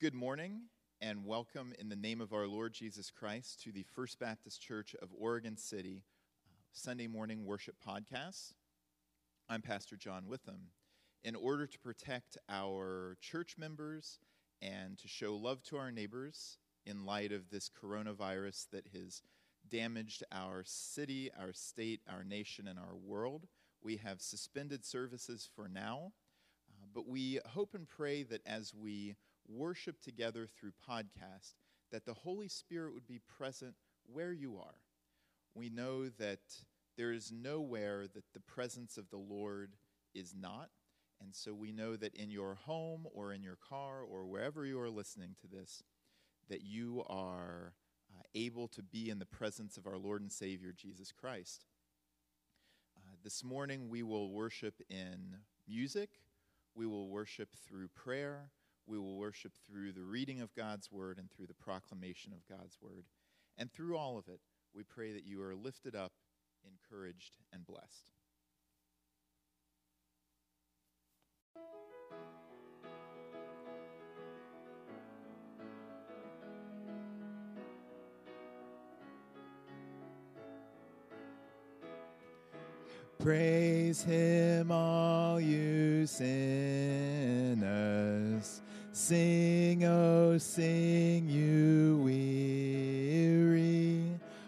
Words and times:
Good 0.00 0.14
morning 0.14 0.62
and 1.02 1.26
welcome 1.26 1.74
in 1.78 1.90
the 1.90 1.94
name 1.94 2.22
of 2.22 2.32
our 2.32 2.46
Lord 2.46 2.72
Jesus 2.72 3.10
Christ 3.10 3.60
to 3.64 3.70
the 3.70 3.84
First 3.94 4.18
Baptist 4.18 4.62
Church 4.62 4.96
of 5.02 5.10
Oregon 5.14 5.58
City 5.58 6.04
uh, 6.46 6.48
Sunday 6.72 7.06
morning 7.06 7.44
worship 7.44 7.74
podcast. 7.86 8.54
I'm 9.50 9.60
Pastor 9.60 9.96
John 9.96 10.26
Witham. 10.26 10.68
In 11.22 11.36
order 11.36 11.66
to 11.66 11.78
protect 11.80 12.38
our 12.48 13.18
church 13.20 13.56
members 13.58 14.18
and 14.62 14.96
to 15.00 15.06
show 15.06 15.36
love 15.36 15.62
to 15.64 15.76
our 15.76 15.92
neighbors 15.92 16.56
in 16.86 17.04
light 17.04 17.30
of 17.30 17.50
this 17.50 17.68
coronavirus 17.68 18.70
that 18.72 18.86
has 18.94 19.20
damaged 19.68 20.24
our 20.32 20.62
city, 20.64 21.30
our 21.38 21.52
state, 21.52 22.00
our 22.10 22.24
nation, 22.24 22.66
and 22.68 22.78
our 22.78 22.96
world, 22.96 23.48
we 23.82 23.98
have 23.98 24.22
suspended 24.22 24.82
services 24.82 25.46
for 25.54 25.68
now. 25.68 26.12
Uh, 26.70 26.86
but 26.94 27.06
we 27.06 27.38
hope 27.44 27.74
and 27.74 27.86
pray 27.86 28.22
that 28.22 28.40
as 28.46 28.72
we 28.74 29.14
worship 29.50 30.00
together 30.00 30.46
through 30.46 30.72
podcast, 30.88 31.54
that 31.90 32.06
the 32.06 32.14
Holy 32.14 32.48
Spirit 32.48 32.94
would 32.94 33.06
be 33.06 33.20
present 33.36 33.74
where 34.12 34.32
you 34.32 34.58
are. 34.58 34.76
We 35.54 35.68
know 35.68 36.08
that 36.08 36.40
there 36.96 37.12
is 37.12 37.32
nowhere 37.32 38.06
that 38.14 38.32
the 38.32 38.40
presence 38.40 38.96
of 38.96 39.10
the 39.10 39.16
Lord 39.16 39.72
is 40.14 40.34
not. 40.38 40.70
And 41.20 41.34
so 41.34 41.52
we 41.52 41.72
know 41.72 41.96
that 41.96 42.14
in 42.14 42.30
your 42.30 42.54
home 42.54 43.06
or 43.12 43.32
in 43.32 43.42
your 43.42 43.56
car 43.56 44.02
or 44.02 44.26
wherever 44.26 44.64
you 44.64 44.80
are 44.80 44.90
listening 44.90 45.34
to 45.40 45.46
this, 45.46 45.82
that 46.48 46.62
you 46.62 47.04
are 47.08 47.74
uh, 48.14 48.22
able 48.34 48.68
to 48.68 48.82
be 48.82 49.10
in 49.10 49.18
the 49.18 49.26
presence 49.26 49.76
of 49.76 49.86
our 49.86 49.98
Lord 49.98 50.22
and 50.22 50.32
Savior 50.32 50.72
Jesus 50.74 51.12
Christ. 51.12 51.64
Uh, 52.96 53.16
this 53.22 53.44
morning 53.44 53.88
we 53.88 54.02
will 54.02 54.30
worship 54.30 54.80
in 54.88 55.36
music, 55.68 56.10
we 56.74 56.86
will 56.86 57.08
worship 57.08 57.50
through 57.66 57.88
prayer, 57.88 58.50
we 58.86 58.98
will 58.98 59.16
worship 59.16 59.52
through 59.66 59.92
the 59.92 60.02
reading 60.02 60.40
of 60.40 60.54
God's 60.54 60.90
word 60.90 61.18
and 61.18 61.30
through 61.30 61.46
the 61.46 61.54
proclamation 61.54 62.32
of 62.32 62.46
God's 62.48 62.76
word. 62.80 63.04
And 63.56 63.72
through 63.72 63.96
all 63.96 64.18
of 64.18 64.28
it, 64.28 64.40
we 64.74 64.82
pray 64.84 65.12
that 65.12 65.24
you 65.24 65.42
are 65.42 65.54
lifted 65.54 65.94
up, 65.94 66.12
encouraged, 66.64 67.32
and 67.52 67.66
blessed. 67.66 68.10
Praise 83.22 84.02
him, 84.02 84.72
all 84.72 85.38
you 85.38 86.06
sinners. 86.06 86.30
Sing, 89.00 89.84
oh, 89.86 90.36
sing, 90.36 91.26
you 91.26 92.02
weary. 92.04 94.04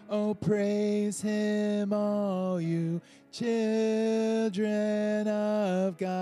Oh, 0.07 0.35
praise 0.35 1.19
him, 1.19 1.91
all 1.91 2.61
you 2.61 3.01
children 3.31 5.27
of 5.27 5.97
God. 5.97 6.13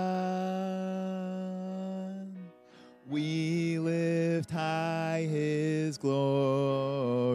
We 3.06 3.78
lift 3.78 4.50
high 4.50 5.28
his 5.30 5.98
glory, 5.98 7.34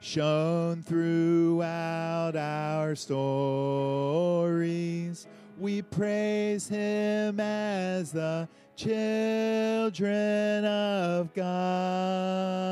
shown 0.00 0.82
throughout 0.82 2.34
our 2.34 2.96
stories. 2.96 5.28
We 5.56 5.82
praise 5.82 6.66
him 6.66 7.38
as 7.38 8.10
the 8.10 8.48
children 8.82 10.64
of 10.64 11.32
God. 11.34 12.64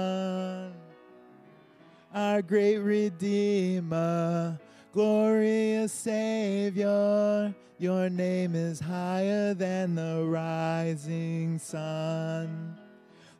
Our 2.12 2.42
great 2.42 2.78
Redeemer, 2.78 4.58
glorious 4.92 5.92
Savior, 5.92 7.54
your 7.78 8.10
name 8.10 8.56
is 8.56 8.80
higher 8.80 9.54
than 9.54 9.94
the 9.94 10.24
rising 10.26 11.60
sun. 11.60 12.76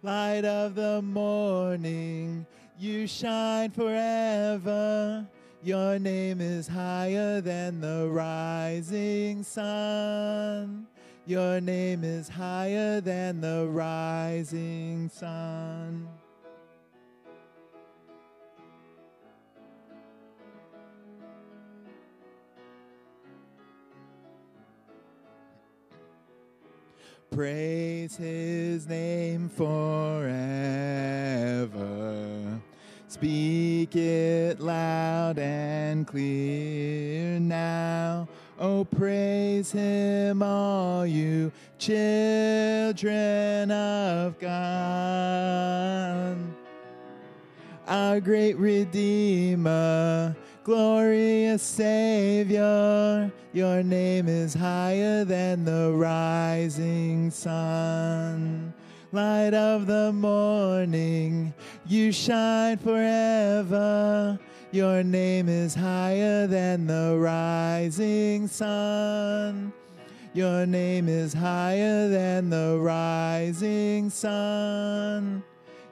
Light 0.05 0.44
of 0.44 0.77
the 0.77 1.03
morning, 1.03 2.47
you 2.78 3.09
shine 3.09 3.73
forever. 3.73 5.27
Your 5.65 5.99
name 5.99 6.41
is 6.41 6.69
higher 6.69 7.41
than 7.41 7.81
the 7.81 8.09
rising 8.09 9.43
sun. 9.43 10.87
Your 11.26 11.60
name 11.60 12.03
is 12.03 12.28
higher 12.28 13.00
than 13.00 13.41
the 13.41 13.69
rising 13.69 15.08
sun. 15.08 16.08
Praise 27.31 28.16
his 28.16 28.88
name 28.88 29.48
forever. 29.48 30.20
Speak 33.06 33.94
it 33.94 34.58
loud 34.58 35.38
and 35.38 36.06
clear 36.06 37.38
now. 37.38 38.28
Oh, 38.62 38.84
praise 38.84 39.72
him, 39.72 40.43
all 40.43 41.06
you 41.06 41.50
children 41.78 43.71
of 43.71 44.38
God. 44.38 46.37
Our 47.87 48.20
great 48.20 48.59
Redeemer, 48.59 50.37
glorious 50.62 51.62
Savior, 51.62 53.32
your 53.54 53.82
name 53.82 54.28
is 54.28 54.53
higher 54.53 55.25
than 55.25 55.65
the 55.65 55.94
rising 55.94 57.31
sun. 57.31 58.75
Light 59.10 59.54
of 59.54 59.87
the 59.87 60.12
morning, 60.12 61.54
you 61.87 62.12
shine 62.12 62.76
forever. 62.76 64.38
Your 64.72 65.03
name 65.03 65.48
is 65.48 65.75
higher 65.75 66.47
than 66.47 66.86
the 66.86 67.16
rising 67.19 68.47
sun. 68.47 69.72
Your 70.32 70.64
name 70.64 71.08
is 71.08 71.32
higher 71.32 72.08
than 72.08 72.50
the 72.50 72.78
rising 72.81 74.10
sun. 74.10 75.42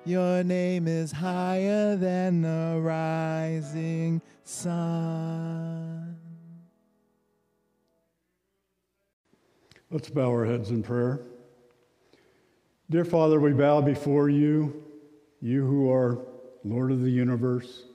Your 0.05 0.45
name 0.45 0.87
is 0.87 1.11
higher 1.11 1.97
than 1.97 2.43
the 2.43 2.79
rising 2.81 4.23
sun. 4.45 6.17
Let's 9.91 10.09
bow 10.09 10.31
our 10.31 10.45
heads 10.45 10.71
in 10.71 10.85
prayer. 10.85 11.23
Dear 12.91 13.05
Father, 13.05 13.41
we 13.41 13.55
bow 13.55 13.81
before 13.81 14.29
you, 14.29 14.85
you 15.41 15.67
who 15.67 15.91
are 15.91 16.21
Lord 16.63 16.93
of 16.93 17.03
the 17.03 17.11
universe. 17.11 17.88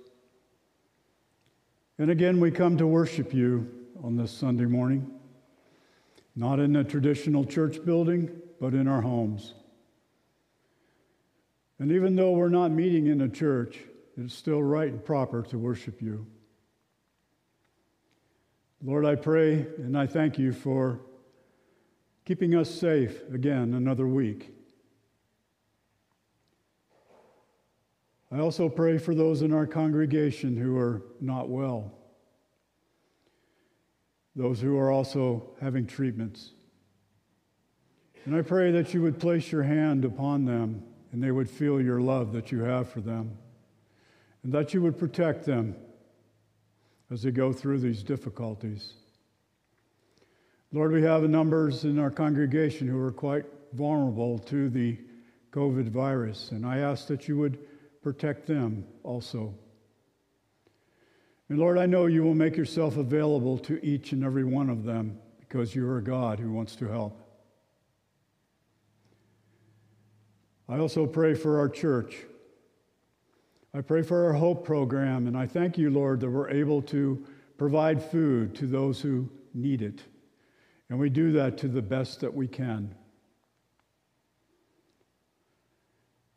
And 2.03 2.11
again, 2.11 2.41
we 2.41 2.51
come 2.51 2.75
to 2.79 2.85
worship 2.85 3.33
you 3.33 3.65
on 4.03 4.17
this 4.17 4.29
Sunday 4.29 4.65
morning, 4.65 5.09
not 6.35 6.59
in 6.59 6.75
a 6.75 6.83
traditional 6.83 7.45
church 7.45 7.85
building, 7.85 8.29
but 8.59 8.73
in 8.73 8.89
our 8.89 8.99
homes. 8.99 9.53
And 11.79 11.93
even 11.93 12.17
though 12.17 12.31
we're 12.31 12.49
not 12.49 12.71
meeting 12.71 13.07
in 13.07 13.21
a 13.21 13.29
church, 13.29 13.79
it's 14.17 14.33
still 14.33 14.61
right 14.61 14.89
and 14.89 15.05
proper 15.05 15.43
to 15.43 15.57
worship 15.57 16.01
you. 16.01 16.27
Lord, 18.83 19.05
I 19.05 19.15
pray 19.15 19.65
and 19.77 19.97
I 19.97 20.05
thank 20.05 20.37
you 20.37 20.51
for 20.51 20.99
keeping 22.25 22.53
us 22.53 22.69
safe 22.69 23.21
again 23.31 23.75
another 23.75 24.07
week. 24.07 24.53
I 28.33 28.39
also 28.39 28.67
pray 28.67 28.97
for 28.97 29.13
those 29.13 29.43
in 29.43 29.53
our 29.53 29.67
congregation 29.67 30.57
who 30.57 30.75
are 30.75 31.03
not 31.21 31.49
well, 31.49 31.91
those 34.35 34.59
who 34.59 34.77
are 34.77 34.91
also 34.91 35.51
having 35.61 35.85
treatments. 35.85 36.51
And 38.25 38.35
I 38.35 38.41
pray 38.41 38.71
that 38.71 38.93
you 38.93 39.01
would 39.01 39.19
place 39.19 39.51
your 39.51 39.63
hand 39.63 40.05
upon 40.05 40.45
them 40.45 40.83
and 41.11 41.23
they 41.23 41.31
would 41.31 41.49
feel 41.49 41.79
your 41.79 42.01
love 42.01 42.33
that 42.33 42.51
you 42.51 42.61
have 42.61 42.89
for 42.89 42.99
them, 42.99 43.37
and 44.43 44.51
that 44.51 44.73
you 44.73 44.81
would 44.81 44.97
protect 44.97 45.45
them 45.45 45.75
as 47.11 47.21
they 47.21 47.29
go 47.29 47.53
through 47.53 47.79
these 47.79 48.01
difficulties. 48.01 48.93
Lord, 50.71 50.91
we 50.91 51.03
have 51.03 51.21
numbers 51.29 51.83
in 51.83 51.99
our 51.99 52.09
congregation 52.09 52.87
who 52.87 52.99
are 52.99 53.11
quite 53.11 53.45
vulnerable 53.73 54.39
to 54.39 54.69
the 54.69 54.97
COVID 55.51 55.89
virus, 55.89 56.49
and 56.49 56.65
I 56.65 56.79
ask 56.79 57.05
that 57.07 57.27
you 57.27 57.37
would 57.37 57.59
protect 58.01 58.47
them 58.47 58.83
also. 59.03 59.53
And 61.49 61.59
Lord, 61.59 61.77
I 61.77 61.85
know 61.85 62.05
you 62.05 62.23
will 62.23 62.35
make 62.35 62.55
yourself 62.55 62.97
available 62.97 63.57
to 63.59 63.83
each 63.85 64.11
and 64.11 64.23
every 64.23 64.43
one 64.43 64.69
of 64.69 64.83
them 64.83 65.19
because 65.39 65.75
you're 65.75 65.97
a 65.97 66.03
God 66.03 66.39
who 66.39 66.51
wants 66.51 66.75
to 66.77 66.87
help. 66.87 67.19
I 70.69 70.77
also 70.79 71.05
pray 71.05 71.33
for 71.33 71.59
our 71.59 71.69
church. 71.69 72.15
I 73.73 73.81
pray 73.81 74.01
for 74.01 74.25
our 74.25 74.33
Hope 74.33 74.65
program, 74.65 75.27
and 75.27 75.37
I 75.37 75.45
thank 75.45 75.77
you, 75.77 75.89
Lord, 75.89 76.19
that 76.21 76.29
we're 76.29 76.49
able 76.49 76.81
to 76.83 77.25
provide 77.57 78.01
food 78.01 78.55
to 78.55 78.67
those 78.67 79.01
who 79.01 79.29
need 79.53 79.81
it. 79.81 80.01
And 80.89 80.99
we 80.99 81.09
do 81.09 81.31
that 81.33 81.57
to 81.59 81.67
the 81.67 81.81
best 81.81 82.21
that 82.21 82.33
we 82.33 82.47
can. 82.47 82.95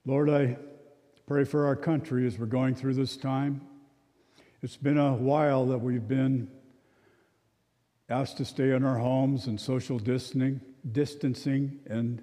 Lord, 0.04 0.30
I 0.30 0.56
pray 1.26 1.44
for 1.44 1.66
our 1.66 1.76
country 1.76 2.26
as 2.26 2.38
we're 2.38 2.46
going 2.46 2.74
through 2.74 2.94
this 2.94 3.16
time. 3.16 3.65
It's 4.62 4.76
been 4.76 4.96
a 4.96 5.12
while 5.12 5.66
that 5.66 5.78
we've 5.78 6.08
been 6.08 6.48
asked 8.08 8.38
to 8.38 8.44
stay 8.44 8.70
in 8.70 8.84
our 8.84 8.96
homes 8.96 9.48
and 9.48 9.60
social 9.60 9.98
distancing, 9.98 10.62
distancing 10.90 11.80
and 11.86 12.22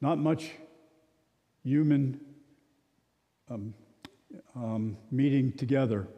not 0.00 0.18
much 0.18 0.52
human 1.62 2.18
um, 3.50 3.74
um, 4.54 4.96
meeting 5.10 5.52
together. 5.52 6.08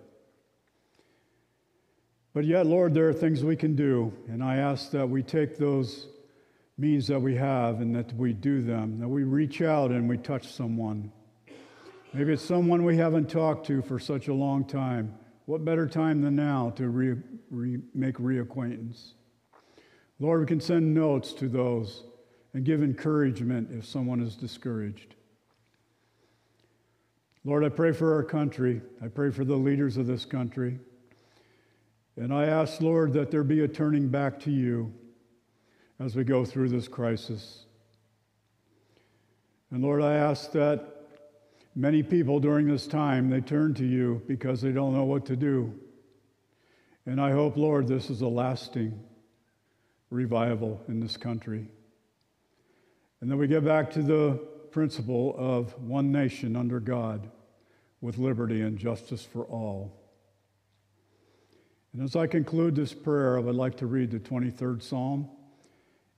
But 2.32 2.44
yet, 2.44 2.66
Lord, 2.66 2.94
there 2.94 3.08
are 3.08 3.12
things 3.12 3.42
we 3.42 3.56
can 3.56 3.74
do, 3.74 4.12
and 4.28 4.44
I 4.44 4.58
ask 4.58 4.92
that 4.92 5.08
we 5.08 5.24
take 5.24 5.56
those 5.56 6.06
means 6.76 7.08
that 7.08 7.20
we 7.20 7.34
have 7.34 7.80
and 7.80 7.96
that 7.96 8.12
we 8.14 8.32
do 8.32 8.62
them, 8.62 9.00
that 9.00 9.08
we 9.08 9.24
reach 9.24 9.60
out 9.60 9.90
and 9.90 10.08
we 10.08 10.18
touch 10.18 10.52
someone. 10.52 11.10
Maybe 12.12 12.34
it's 12.34 12.44
someone 12.44 12.84
we 12.84 12.96
haven't 12.96 13.28
talked 13.28 13.66
to 13.66 13.82
for 13.82 13.98
such 13.98 14.28
a 14.28 14.34
long 14.34 14.64
time. 14.64 15.14
What 15.48 15.64
better 15.64 15.86
time 15.86 16.20
than 16.20 16.36
now 16.36 16.74
to 16.76 16.90
re, 16.90 17.14
re, 17.50 17.78
make 17.94 18.16
reacquaintance? 18.16 19.12
Lord, 20.20 20.40
we 20.40 20.46
can 20.46 20.60
send 20.60 20.92
notes 20.92 21.32
to 21.32 21.48
those 21.48 22.02
and 22.52 22.66
give 22.66 22.82
encouragement 22.82 23.70
if 23.72 23.86
someone 23.86 24.20
is 24.20 24.36
discouraged. 24.36 25.14
Lord, 27.46 27.64
I 27.64 27.70
pray 27.70 27.92
for 27.92 28.12
our 28.12 28.22
country. 28.24 28.82
I 29.02 29.08
pray 29.08 29.30
for 29.30 29.42
the 29.42 29.56
leaders 29.56 29.96
of 29.96 30.06
this 30.06 30.26
country. 30.26 30.78
And 32.16 32.30
I 32.30 32.44
ask, 32.44 32.82
Lord, 32.82 33.14
that 33.14 33.30
there 33.30 33.42
be 33.42 33.60
a 33.64 33.68
turning 33.68 34.08
back 34.08 34.38
to 34.40 34.50
you 34.50 34.92
as 35.98 36.14
we 36.14 36.24
go 36.24 36.44
through 36.44 36.68
this 36.68 36.88
crisis. 36.88 37.64
And 39.70 39.82
Lord, 39.82 40.02
I 40.02 40.12
ask 40.12 40.52
that 40.52 40.97
many 41.78 42.02
people 42.02 42.40
during 42.40 42.66
this 42.66 42.88
time 42.88 43.30
they 43.30 43.40
turn 43.40 43.72
to 43.72 43.86
you 43.86 44.20
because 44.26 44.60
they 44.60 44.72
don't 44.72 44.92
know 44.92 45.04
what 45.04 45.24
to 45.26 45.36
do. 45.36 45.72
And 47.06 47.20
I 47.20 47.30
hope, 47.30 47.56
Lord, 47.56 47.86
this 47.86 48.10
is 48.10 48.20
a 48.20 48.26
lasting 48.26 48.98
revival 50.10 50.82
in 50.88 50.98
this 50.98 51.16
country. 51.16 51.68
And 53.20 53.30
then 53.30 53.38
we 53.38 53.46
get 53.46 53.64
back 53.64 53.92
to 53.92 54.02
the 54.02 54.40
principle 54.72 55.36
of 55.38 55.72
one 55.80 56.10
nation 56.10 56.56
under 56.56 56.80
God 56.80 57.30
with 58.00 58.18
liberty 58.18 58.60
and 58.60 58.76
justice 58.76 59.24
for 59.24 59.44
all. 59.44 59.94
And 61.92 62.02
as 62.02 62.16
I 62.16 62.26
conclude 62.26 62.74
this 62.74 62.92
prayer, 62.92 63.38
I 63.38 63.40
would 63.40 63.54
like 63.54 63.76
to 63.76 63.86
read 63.86 64.10
the 64.10 64.18
23rd 64.18 64.82
Psalm, 64.82 65.28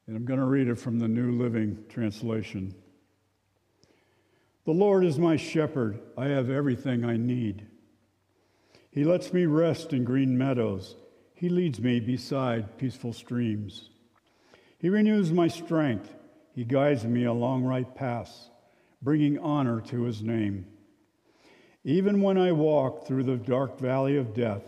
and 0.07 0.17
I'm 0.17 0.25
going 0.25 0.41
to 0.41 0.47
read 0.47 0.69
it 0.69 0.77
from 0.77 0.99
the 0.99 1.09
New 1.09 1.33
Living 1.33 1.85
Translation. 1.91 2.75
The 4.71 4.77
Lord 4.77 5.05
is 5.05 5.19
my 5.19 5.35
shepherd, 5.35 5.99
I 6.17 6.27
have 6.27 6.49
everything 6.49 7.05
I 7.05 7.17
need. 7.17 7.67
He 8.93 9.03
lets 9.03 9.33
me 9.33 9.45
rest 9.47 9.93
in 9.93 10.05
green 10.05 10.39
meadows, 10.39 10.95
He 11.35 11.49
leads 11.49 11.81
me 11.81 11.99
beside 11.99 12.79
peaceful 12.79 13.13
streams. 13.13 13.91
He 14.79 14.89
renews 14.89 15.33
my 15.33 15.49
strength, 15.49 16.15
He 16.55 16.63
guides 16.65 17.05
me 17.05 17.25
along 17.25 17.65
right 17.65 17.93
paths, 17.97 18.49
bringing 19.03 19.41
honor 19.41 19.81
to 19.89 20.05
His 20.05 20.23
name. 20.23 20.67
Even 21.83 22.23
when 22.23 22.39
I 22.39 22.53
walk 22.53 23.09
through 23.09 23.25
the 23.25 23.39
dark 23.39 23.77
valley 23.81 24.17
of 24.17 24.35
death, 24.35 24.63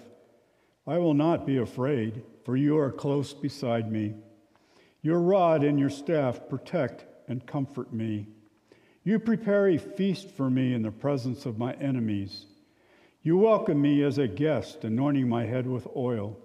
I 0.85 0.99
will 0.99 1.15
not 1.15 1.47
be 1.47 1.59
afraid, 1.59 2.25
for 2.45 2.57
you 2.57 2.77
are 2.77 2.91
close 2.91 3.33
beside 3.33 3.93
me. 3.93 4.15
Your 5.01 5.21
rod 5.21 5.63
and 5.63 5.79
your 5.79 5.91
staff 5.91 6.49
protect 6.49 7.05
and 7.29 7.47
comfort 7.47 7.93
me. 7.93 8.27
You 9.05 9.19
prepare 9.19 9.69
a 9.69 9.79
feast 9.79 10.31
for 10.31 10.49
me 10.49 10.75
in 10.75 10.83
the 10.83 10.93
presence 10.93 11.45
of 11.45 11.59
my 11.59 11.73
enemies. 11.75 12.47
You 13.23 13.37
welcome 13.37 13.81
me 13.81 14.03
as 14.03 14.19
a 14.19 14.29
guest, 14.29 14.85
anointing 14.85 15.29
my 15.29 15.45
head 15.45 15.67
with 15.67 15.89
oil. 15.97 16.39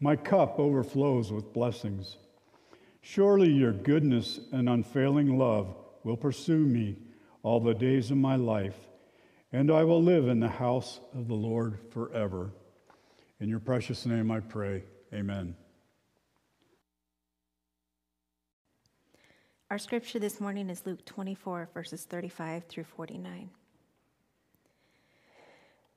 My 0.00 0.16
cup 0.16 0.58
overflows 0.58 1.32
with 1.32 1.52
blessings. 1.52 2.16
Surely 3.02 3.50
your 3.50 3.72
goodness 3.72 4.40
and 4.52 4.68
unfailing 4.68 5.38
love 5.38 5.76
will 6.02 6.16
pursue 6.16 6.58
me 6.58 6.96
all 7.44 7.60
the 7.60 7.74
days 7.74 8.10
of 8.10 8.16
my 8.16 8.34
life, 8.34 8.76
and 9.52 9.70
I 9.70 9.84
will 9.84 10.02
live 10.02 10.26
in 10.26 10.40
the 10.40 10.48
house 10.48 10.98
of 11.14 11.28
the 11.28 11.34
Lord 11.34 11.78
forever. 11.90 12.50
In 13.38 13.48
your 13.48 13.60
precious 13.60 14.06
name 14.06 14.32
I 14.32 14.40
pray. 14.40 14.82
Amen. 15.14 15.54
Our 19.68 19.78
scripture 19.78 20.20
this 20.20 20.40
morning 20.40 20.70
is 20.70 20.86
Luke 20.86 21.04
24, 21.04 21.70
verses 21.74 22.04
35 22.04 22.66
through 22.66 22.84
49. 22.84 23.50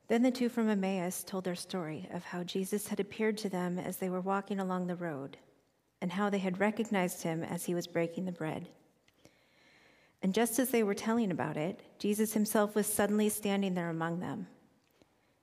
Then 0.07 0.23
the 0.23 0.31
two 0.31 0.49
from 0.49 0.69
Emmaus 0.69 1.23
told 1.23 1.43
their 1.43 1.53
story 1.53 2.09
of 2.11 2.23
how 2.23 2.41
Jesus 2.41 2.87
had 2.87 2.99
appeared 2.99 3.37
to 3.37 3.49
them 3.49 3.77
as 3.77 3.97
they 3.97 4.09
were 4.09 4.21
walking 4.21 4.59
along 4.59 4.87
the 4.87 4.95
road, 4.95 5.37
and 6.01 6.11
how 6.11 6.31
they 6.31 6.39
had 6.39 6.59
recognized 6.59 7.21
him 7.21 7.43
as 7.43 7.65
he 7.65 7.75
was 7.75 7.85
breaking 7.85 8.25
the 8.25 8.31
bread. 8.31 8.67
And 10.23 10.33
just 10.33 10.57
as 10.57 10.71
they 10.71 10.81
were 10.81 10.95
telling 10.95 11.29
about 11.29 11.55
it, 11.55 11.79
Jesus 11.99 12.33
himself 12.33 12.73
was 12.73 12.87
suddenly 12.87 13.29
standing 13.29 13.75
there 13.75 13.91
among 13.91 14.19
them. 14.19 14.47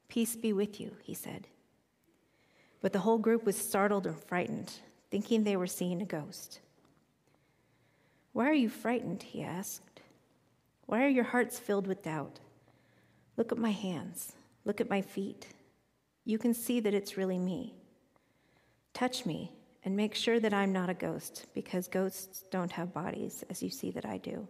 Peace 0.09 0.35
be 0.35 0.53
with 0.53 0.81
you, 0.81 0.97
he 1.01 1.15
said. 1.15 1.47
But 2.81 2.93
the 2.93 2.99
whole 2.99 3.19
group 3.19 3.47
was 3.47 3.57
startled 3.57 4.05
and 4.05 4.19
frightened, 4.19 4.73
thinking 5.13 5.45
they 5.45 5.57
were 5.57 5.69
seeing 5.69 6.03
a 6.03 6.05
ghost. 6.05 6.59
Why 8.37 8.51
are 8.51 8.53
you 8.53 8.69
frightened? 8.69 9.23
he 9.23 9.43
asked. 9.43 10.03
Why 10.85 11.03
are 11.03 11.09
your 11.09 11.25
hearts 11.25 11.59
filled 11.59 11.87
with 11.87 12.03
doubt? 12.03 12.39
Look 13.39 13.51
at 13.51 13.57
my 13.57 13.71
hands. 13.71 14.35
Look 14.67 14.79
at 14.79 14.91
my 14.91 15.01
feet. 15.01 15.47
You 16.27 16.37
can 16.37 16.53
see 16.53 16.79
that 16.81 16.93
it's 16.93 17.17
really 17.17 17.39
me. 17.39 17.73
Touch 18.93 19.25
me 19.25 19.53
and 19.87 19.97
make 19.97 20.15
sure 20.15 20.39
that 20.39 20.53
I'm 20.53 20.71
not 20.71 20.91
a 20.91 20.93
ghost, 20.93 21.47
because 21.55 21.89
ghosts 21.89 22.45
don't 22.51 22.73
have 22.73 22.93
bodies, 22.93 23.43
as 23.49 23.63
you 23.63 23.71
see 23.71 23.91
that 23.93 24.05
I 24.05 24.19
do. 24.19 24.47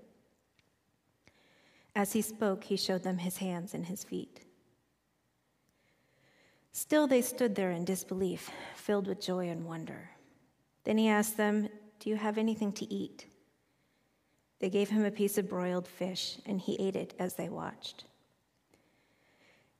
As 1.95 2.13
he 2.13 2.23
spoke, 2.23 2.65
he 2.65 2.77
showed 2.77 3.05
them 3.05 3.19
his 3.19 3.37
hands 3.37 3.73
and 3.73 3.87
his 3.87 4.03
feet. 4.03 4.41
Still, 6.73 7.07
they 7.07 7.23
stood 7.23 7.55
there 7.55 7.71
in 7.71 7.85
disbelief, 7.85 8.51
filled 8.75 9.07
with 9.07 9.21
joy 9.21 9.49
and 9.49 9.65
wonder. 9.65 10.11
Then 10.83 10.99
he 10.99 11.07
asked 11.07 11.37
them, 11.37 11.69
Do 12.01 12.11
you 12.11 12.17
have 12.17 12.37
anything 12.37 12.73
to 12.73 12.93
eat? 12.93 13.27
They 14.59 14.71
gave 14.71 14.91
him 14.91 15.05
a 15.05 15.11
piece 15.11 15.39
of 15.39 15.49
broiled 15.49 15.87
fish, 15.87 16.39
and 16.47 16.61
he 16.61 16.77
ate 16.77 16.97
it 16.97 17.15
as 17.19 17.35
they 17.35 17.49
watched. 17.49 18.05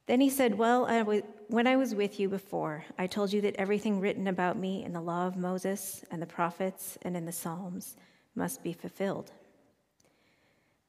Then 0.07 0.21
he 0.21 0.31
said, 0.31 0.57
Well, 0.57 0.87
I 0.87 0.99
w- 0.99 1.25
when 1.49 1.67
I 1.67 1.77
was 1.77 1.95
with 1.95 2.21
you 2.21 2.29
before, 2.29 2.85
I 2.99 3.07
told 3.07 3.33
you 3.33 3.41
that 3.43 3.57
everything 3.57 4.01
written 4.01 4.29
about 4.29 4.57
me 4.57 4.85
in 4.85 4.93
the 4.93 5.01
law 5.01 5.27
of 5.27 5.37
Moses 5.37 6.05
and 6.11 6.23
the 6.23 6.27
prophets 6.27 6.97
and 7.03 7.17
in 7.17 7.27
the 7.27 7.33
Psalms 7.33 7.97
must 8.35 8.63
be 8.63 8.73
fulfilled. 8.73 9.33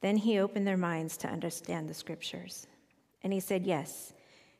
Then 0.00 0.16
he 0.16 0.38
opened 0.38 0.66
their 0.66 0.76
minds 0.76 1.16
to 1.18 1.28
understand 1.28 1.88
the 1.88 1.94
scriptures. 1.94 2.66
And 3.22 3.32
he 3.32 3.40
said, 3.40 3.66
Yes. 3.66 4.12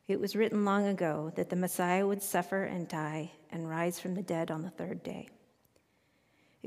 It 0.08 0.18
was 0.18 0.34
written 0.34 0.64
long 0.64 0.86
ago 0.86 1.32
that 1.36 1.50
the 1.50 1.56
Messiah 1.56 2.06
would 2.06 2.22
suffer 2.22 2.64
and 2.64 2.88
die 2.88 3.30
and 3.52 3.68
rise 3.68 4.00
from 4.00 4.14
the 4.14 4.22
dead 4.22 4.50
on 4.50 4.62
the 4.62 4.70
third 4.70 5.02
day. 5.02 5.28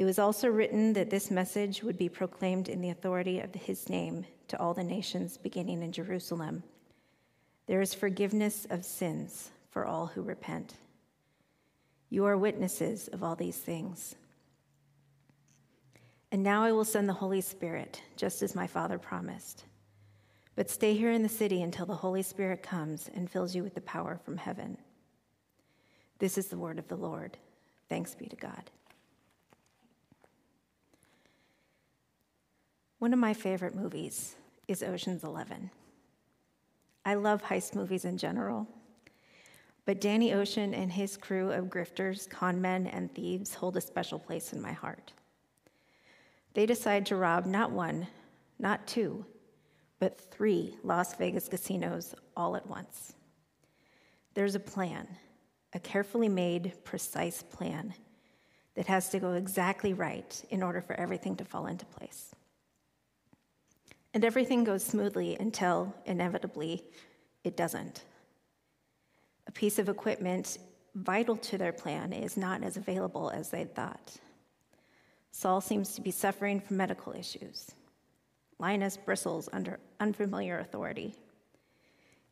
It 0.02 0.06
was 0.06 0.18
also 0.18 0.48
written 0.48 0.94
that 0.94 1.12
this 1.12 1.30
message 1.30 1.84
would 1.84 1.96
be 1.96 2.10
proclaimed 2.10 2.70
in 2.70 2.82
the 2.82 2.90
authority 2.90 3.40
of 3.40 3.54
his 3.54 3.88
name 3.88 4.26
to 4.48 4.60
all 4.60 4.74
the 4.74 4.84
nations, 4.84 5.38
beginning 5.38 5.84
in 5.84 5.92
Jerusalem. 5.92 6.64
There 7.68 7.82
is 7.82 7.94
forgiveness 7.94 8.66
of 8.72 8.84
sins 8.84 9.52
for 9.70 9.86
all 9.86 10.08
who 10.08 10.24
repent. 10.24 10.74
You 12.10 12.26
are 12.26 12.36
witnesses 12.36 13.10
of 13.10 13.22
all 13.22 13.36
these 13.36 13.58
things. 13.58 14.16
And 16.32 16.42
now 16.42 16.64
I 16.64 16.72
will 16.72 16.84
send 16.84 17.08
the 17.08 17.14
Holy 17.14 17.42
Spirit, 17.42 18.02
just 18.18 18.42
as 18.42 18.56
my 18.56 18.66
Father 18.66 18.98
promised. 18.98 19.66
But 20.56 20.72
stay 20.72 20.96
here 20.96 21.12
in 21.12 21.22
the 21.22 21.30
city 21.30 21.62
until 21.62 21.86
the 21.86 21.94
Holy 21.94 22.24
Spirit 22.24 22.64
comes 22.64 23.08
and 23.14 23.30
fills 23.30 23.54
you 23.54 23.62
with 23.62 23.76
the 23.76 23.82
power 23.82 24.20
from 24.26 24.38
heaven. 24.38 24.80
This 26.18 26.40
is 26.40 26.48
the 26.48 26.58
word 26.58 26.80
of 26.80 26.88
the 26.88 26.98
Lord. 26.98 27.38
Thanks 27.88 28.16
be 28.16 28.26
to 28.26 28.36
God. 28.36 28.72
One 33.02 33.14
of 33.14 33.20
my 33.20 33.34
favorite 33.34 33.74
movies 33.74 34.36
is 34.68 34.84
Ocean's 34.84 35.24
Eleven. 35.24 35.72
I 37.04 37.16
love 37.16 37.42
heist 37.42 37.74
movies 37.74 38.06
in 38.06 38.16
general, 38.16 38.68
but 39.86 40.00
Danny 40.00 40.34
Ocean 40.34 40.76
and 40.76 40.92
his 40.92 41.18
crew 41.18 41.52
of 41.52 41.66
grifters, 41.66 42.30
conmen, 42.30 42.88
and 42.94 43.12
thieves 43.16 43.56
hold 43.56 43.76
a 43.76 43.82
special 43.82 44.20
place 44.20 44.54
in 44.54 44.62
my 44.62 44.72
heart. 44.72 45.14
They 46.54 46.68
decide 46.68 47.08
to 47.08 47.16
rob 47.16 47.48
not 47.48 47.72
one, 47.72 48.06
not 48.60 48.86
two, 48.86 49.26
but 49.98 50.22
three 50.30 50.78
Las 50.84 51.16
Vegas 51.16 51.48
casinos 51.48 52.14
all 52.38 52.56
at 52.56 52.68
once. 52.68 53.14
There's 54.36 54.54
a 54.54 54.60
plan, 54.60 55.08
a 55.74 55.80
carefully 55.80 56.30
made, 56.30 56.74
precise 56.84 57.42
plan 57.42 57.96
that 58.76 58.86
has 58.86 59.10
to 59.10 59.18
go 59.18 59.32
exactly 59.32 59.96
right 59.96 60.46
in 60.52 60.62
order 60.62 60.82
for 60.82 60.94
everything 61.00 61.36
to 61.38 61.46
fall 61.46 61.66
into 61.66 61.88
place. 61.88 62.36
And 64.14 64.26
everything 64.26 64.64
goes 64.64 64.84
smoothly 64.84 65.38
until, 65.40 65.94
inevitably, 66.06 66.84
it 67.44 67.56
doesn't. 67.56 68.04
A 69.48 69.52
piece 69.52 69.80
of 69.80 69.90
equipment 69.90 70.58
vital 70.96 71.38
to 71.38 71.58
their 71.58 71.72
plan 71.72 72.12
is 72.12 72.36
not 72.38 72.64
as 72.64 72.78
available 72.78 73.30
as 73.30 73.50
they'd 73.50 73.74
thought. 73.74 74.18
Saul 75.32 75.62
seems 75.62 75.96
to 75.96 76.02
be 76.02 76.12
suffering 76.12 76.60
from 76.60 76.78
medical 76.78 77.14
issues. 77.14 77.72
Linus 78.60 78.98
bristles 78.98 79.50
under 79.54 79.80
unfamiliar 80.00 80.60
authority. 80.60 81.16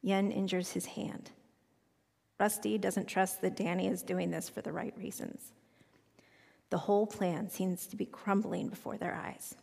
Yen 0.02 0.32
injures 0.32 0.72
his 0.72 0.86
hand. 0.86 1.32
Rusty 2.40 2.78
doesn't 2.78 3.08
trust 3.08 3.42
that 3.42 3.56
Danny 3.56 3.88
is 3.88 4.02
doing 4.02 4.32
this 4.32 4.48
for 4.48 4.62
the 4.62 4.72
right 4.72 4.94
reasons. 4.98 5.54
The 6.70 6.78
whole 6.78 7.08
plan 7.08 7.50
seems 7.50 7.88
to 7.88 7.96
be 7.96 8.06
crumbling 8.06 8.68
before 8.68 8.98
their 8.98 9.16
eyes. 9.16 9.56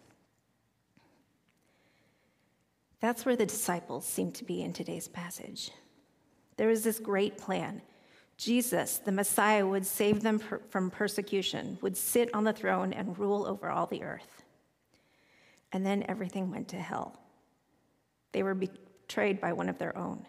That's 3.00 3.26
where 3.26 3.36
the 3.36 3.46
disciples 3.46 4.06
seem 4.06 4.32
to 4.32 4.44
be 4.44 4.62
in 4.62 4.72
today's 4.72 5.08
passage. 5.08 5.70
There 6.56 6.70
is 6.70 6.82
this 6.82 6.98
great 6.98 7.36
plan. 7.36 7.82
Jesus, 8.38 8.98
the 8.98 9.12
Messiah, 9.12 9.66
would 9.66 9.86
save 9.86 10.22
them 10.22 10.38
per- 10.38 10.60
from 10.70 10.90
persecution, 10.90 11.78
would 11.80 11.96
sit 11.96 12.34
on 12.34 12.44
the 12.44 12.52
throne 12.52 12.92
and 12.92 13.18
rule 13.18 13.46
over 13.46 13.70
all 13.70 13.86
the 13.86 14.02
earth. 14.02 14.44
And 15.72 15.84
then 15.84 16.04
everything 16.08 16.50
went 16.50 16.68
to 16.68 16.76
hell. 16.76 17.18
They 18.32 18.42
were 18.42 18.54
betrayed 18.54 19.40
by 19.40 19.52
one 19.52 19.68
of 19.68 19.78
their 19.78 19.96
own. 19.96 20.26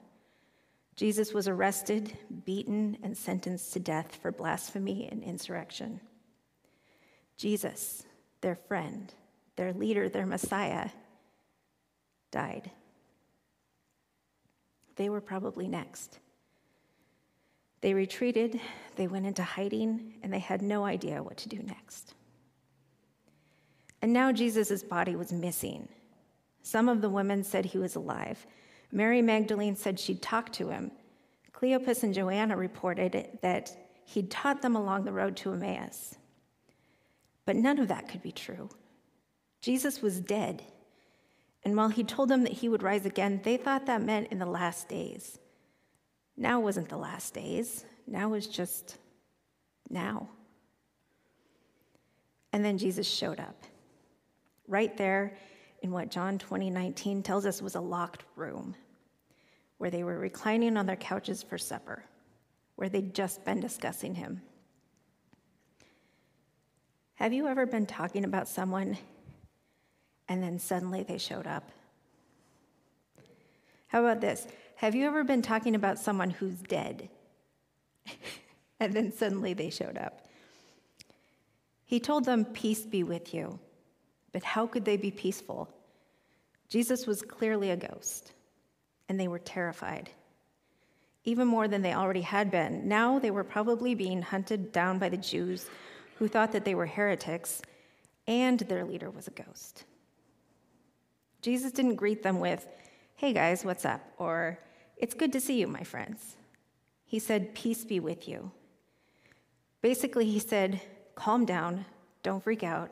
Jesus 0.95 1.33
was 1.33 1.47
arrested, 1.47 2.17
beaten, 2.45 2.97
and 3.03 3.15
sentenced 3.15 3.71
to 3.74 3.79
death 3.79 4.17
for 4.21 4.31
blasphemy 4.31 5.07
and 5.12 5.24
insurrection. 5.24 6.01
Jesus, 7.38 8.03
their 8.41 8.55
friend, 8.55 9.13
their 9.57 9.74
leader, 9.74 10.09
their 10.09 10.25
Messiah, 10.25 10.89
died. 12.31 12.72
They 14.96 15.10
were 15.10 15.22
probably 15.22 15.67
next. 15.67 16.19
They 17.81 17.93
retreated, 17.93 18.60
they 18.96 19.07
went 19.07 19.27
into 19.27 19.43
hiding, 19.43 20.15
and 20.24 20.34
they 20.34 20.39
had 20.39 20.62
no 20.62 20.86
idea 20.86 21.22
what 21.22 21.38
to 21.38 21.50
do 21.50 21.60
next. 21.60 22.15
And 24.01 24.13
now 24.13 24.31
Jesus' 24.31 24.84
body 24.84 25.15
was 25.15 25.31
missing. 25.31 25.88
Some 26.63 26.89
of 26.89 27.01
the 27.01 27.10
women 27.10 27.43
said 27.43 27.65
he 27.65 27.77
was 27.77 27.96
alive. 27.96 28.46
Mary 28.91 29.22
Magdalene 29.22 29.75
said 29.75 30.00
she'd 30.00 30.22
talked 30.22 30.53
to 30.53 30.69
him. 30.69 30.91
Cleopas 31.53 32.03
and 32.03 32.13
Joanna 32.13 32.55
reported 32.55 33.39
that 33.41 33.75
he'd 34.05 34.31
taught 34.31 34.62
them 34.62 34.75
along 34.75 35.03
the 35.03 35.12
road 35.12 35.36
to 35.38 35.53
Emmaus. 35.53 36.15
But 37.46 37.55
none 37.55 37.79
of 37.79 37.88
that 37.88 38.10
could 38.10 38.22
be 38.22 38.31
true. 38.31 38.69
Jesus 39.62 40.01
was 40.01 40.19
dead. 40.19 40.63
And 41.63 41.75
while 41.75 41.89
he 41.89 42.03
told 42.03 42.29
them 42.29 42.43
that 42.43 42.53
he 42.53 42.69
would 42.69 42.83
rise 42.83 43.05
again, 43.05 43.41
they 43.43 43.57
thought 43.57 43.85
that 43.87 44.01
meant 44.01 44.31
in 44.31 44.39
the 44.39 44.45
last 44.45 44.87
days. 44.87 45.39
Now 46.37 46.59
wasn't 46.59 46.89
the 46.89 46.97
last 46.97 47.33
days, 47.33 47.85
now 48.05 48.29
was 48.29 48.47
just 48.47 48.97
now. 49.89 50.29
And 52.53 52.63
then 52.63 52.77
Jesus 52.77 53.07
showed 53.07 53.39
up. 53.39 53.63
Right 54.67 54.95
there 54.97 55.37
in 55.81 55.91
what 55.91 56.11
John 56.11 56.37
2019 56.37 57.23
tells 57.23 57.45
us 57.45 57.61
was 57.61 57.75
a 57.75 57.81
locked 57.81 58.23
room 58.35 58.75
where 59.77 59.91
they 59.91 60.03
were 60.03 60.17
reclining 60.17 60.77
on 60.77 60.85
their 60.85 60.95
couches 60.95 61.43
for 61.43 61.57
supper, 61.57 62.03
where 62.75 62.89
they'd 62.89 63.13
just 63.13 63.45
been 63.45 63.59
discussing 63.59 64.15
him. 64.15 64.41
Have 67.15 67.33
you 67.33 67.47
ever 67.47 67.65
been 67.65 67.85
talking 67.85 68.25
about 68.25 68.47
someone 68.47 68.97
and 70.29 70.41
then 70.41 70.60
suddenly 70.60 71.03
they 71.03 71.17
showed 71.17 71.48
up? 71.48 71.72
How 73.88 74.01
about 74.01 74.22
this? 74.22 74.48
Have 74.75 74.96
you 74.96 75.07
ever 75.07 75.24
been 75.24 75.41
talking 75.41 75.75
about 75.75 75.98
someone 75.98 76.29
who's 76.29 76.60
dead 76.62 77.10
and 78.79 78.93
then 78.93 79.12
suddenly 79.12 79.53
they 79.53 79.69
showed 79.69 79.98
up? 79.98 80.27
He 81.86 82.00
told 82.00 82.25
them, 82.25 82.46
Peace 82.46 82.81
be 82.81 83.03
with 83.03 83.34
you. 83.34 83.60
But 84.34 84.43
how 84.43 84.67
could 84.67 84.86
they 84.86 84.98
be 84.98 85.10
peaceful? 85.10 85.69
Jesus 86.69 87.07
was 87.07 87.22
clearly 87.22 87.72
a 87.72 87.77
ghost, 87.77 88.34
and 89.07 89.19
they 89.19 89.29
were 89.29 89.39
terrified. 89.39 90.10
Even 91.24 91.48
more 91.48 91.67
than 91.67 91.81
they 91.81 91.93
already 91.93 92.22
had 92.22 92.51
been. 92.51 92.88
Now 92.88 93.19
they 93.19 93.31
were 93.31 93.43
probably 93.43 93.96
being 93.96 94.22
hunted 94.22 94.72
down 94.72 95.00
by 95.00 95.10
the 95.10 95.17
Jews 95.17 95.69
who 96.15 96.27
thought 96.27 96.51
that 96.51 96.65
they 96.65 96.75
were 96.75 96.86
heretics, 96.86 97.62
and 98.27 98.60
their 98.60 98.84
leader 98.84 99.10
was 99.10 99.27
a 99.27 99.31
ghost. 99.31 99.86
Jesus 101.41 101.72
didn't 101.72 101.96
greet 101.96 102.24
them 102.24 102.39
with, 102.39 102.67
Hey 103.15 103.34
guys, 103.34 103.65
what's 103.65 103.86
up? 103.86 104.01
or 104.17 104.60
It's 104.98 105.13
good 105.13 105.32
to 105.34 105.41
see 105.41 105.60
you, 105.60 105.67
my 105.67 105.84
friends. 105.84 106.36
He 107.06 107.20
said, 107.20 107.56
Peace 107.56 107.86
be 107.86 108.00
with 108.00 108.27
you. 108.27 108.51
Basically, 109.82 110.25
he 110.25 110.39
said, 110.39 110.82
Calm 111.15 111.46
down, 111.46 111.86
don't 112.24 112.44
freak 112.44 112.63
out, 112.63 112.91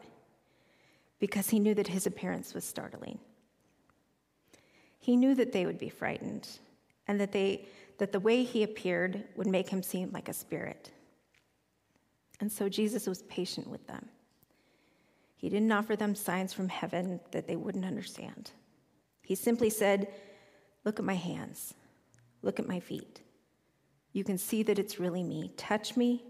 because 1.19 1.49
he 1.49 1.59
knew 1.59 1.73
that 1.75 1.87
his 1.87 2.07
appearance 2.07 2.53
was 2.53 2.63
startling. 2.63 3.19
He 4.99 5.15
knew 5.15 5.35
that 5.35 5.51
they 5.51 5.65
would 5.65 5.77
be 5.77 5.89
frightened 5.89 6.47
and 7.07 7.19
that, 7.19 7.31
they, 7.31 7.67
that 7.99 8.11
the 8.11 8.19
way 8.19 8.43
he 8.43 8.63
appeared 8.63 9.23
would 9.35 9.45
make 9.45 9.69
him 9.69 9.83
seem 9.83 10.11
like 10.11 10.29
a 10.29 10.33
spirit. 10.33 10.91
And 12.39 12.51
so 12.51 12.67
Jesus 12.69 13.05
was 13.07 13.21
patient 13.23 13.67
with 13.67 13.85
them. 13.87 14.09
He 15.45 15.49
didn't 15.49 15.71
offer 15.71 15.95
them 15.95 16.15
signs 16.15 16.53
from 16.53 16.69
heaven 16.69 17.19
that 17.29 17.47
they 17.47 17.55
wouldn't 17.55 17.85
understand. 17.85 18.49
He 19.21 19.35
simply 19.35 19.69
said, 19.69 20.07
Look 20.83 20.97
at 20.97 21.05
my 21.05 21.13
hands, 21.13 21.75
look 22.41 22.59
at 22.59 22.67
my 22.67 22.79
feet. 22.79 23.21
You 24.11 24.23
can 24.23 24.39
see 24.39 24.63
that 24.63 24.79
it's 24.79 24.99
really 24.99 25.21
me. 25.21 25.51
Touch 25.55 25.95
me 25.95 26.23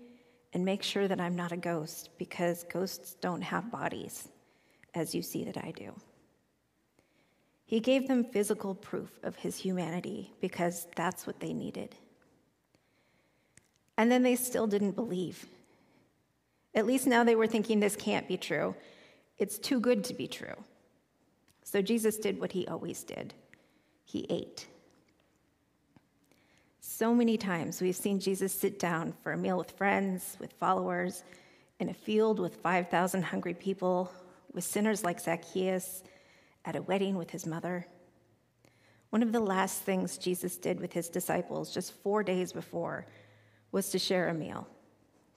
and 0.51 0.65
make 0.65 0.83
sure 0.83 1.07
that 1.07 1.21
I'm 1.21 1.33
not 1.33 1.53
a 1.53 1.55
ghost 1.55 2.09
because 2.17 2.65
ghosts 2.65 3.13
don't 3.21 3.41
have 3.41 3.71
bodies, 3.71 4.27
as 4.93 5.15
you 5.15 5.21
see 5.21 5.45
that 5.45 5.63
I 5.63 5.71
do. 5.71 5.93
He 7.63 7.79
gave 7.79 8.09
them 8.09 8.25
physical 8.25 8.75
proof 8.75 9.17
of 9.23 9.37
his 9.37 9.55
humanity 9.55 10.33
because 10.41 10.87
that's 10.97 11.25
what 11.25 11.39
they 11.39 11.53
needed. 11.53 11.95
And 13.97 14.11
then 14.11 14.23
they 14.23 14.35
still 14.35 14.67
didn't 14.67 14.97
believe. 14.97 15.45
At 16.73 16.85
least 16.85 17.07
now 17.07 17.23
they 17.23 17.37
were 17.37 17.47
thinking 17.47 17.79
this 17.79 17.95
can't 17.95 18.27
be 18.27 18.35
true. 18.35 18.75
It's 19.37 19.57
too 19.57 19.79
good 19.79 20.03
to 20.05 20.13
be 20.13 20.27
true. 20.27 20.55
So 21.63 21.81
Jesus 21.81 22.17
did 22.17 22.39
what 22.39 22.51
he 22.51 22.67
always 22.67 23.03
did 23.03 23.33
he 24.07 24.25
ate. 24.29 24.67
So 26.79 27.13
many 27.13 27.37
times 27.37 27.81
we've 27.81 27.95
seen 27.95 28.19
Jesus 28.19 28.53
sit 28.53 28.77
down 28.77 29.13
for 29.23 29.33
a 29.33 29.37
meal 29.37 29.57
with 29.57 29.71
friends, 29.71 30.37
with 30.39 30.53
followers, 30.53 31.23
in 31.79 31.89
a 31.89 31.93
field 31.93 32.39
with 32.39 32.55
5,000 32.57 33.23
hungry 33.23 33.55
people, 33.55 34.11
with 34.53 34.63
sinners 34.63 35.03
like 35.03 35.19
Zacchaeus, 35.19 36.03
at 36.63 36.75
a 36.75 36.83
wedding 36.83 37.17
with 37.17 37.31
his 37.31 37.45
mother. 37.45 37.87
One 39.09 39.23
of 39.23 39.31
the 39.31 39.39
last 39.39 39.81
things 39.81 40.17
Jesus 40.17 40.55
did 40.57 40.79
with 40.79 40.93
his 40.93 41.09
disciples 41.09 41.73
just 41.73 41.93
four 42.03 42.23
days 42.23 42.53
before 42.53 43.07
was 43.71 43.89
to 43.89 43.99
share 43.99 44.29
a 44.29 44.33
meal 44.33 44.67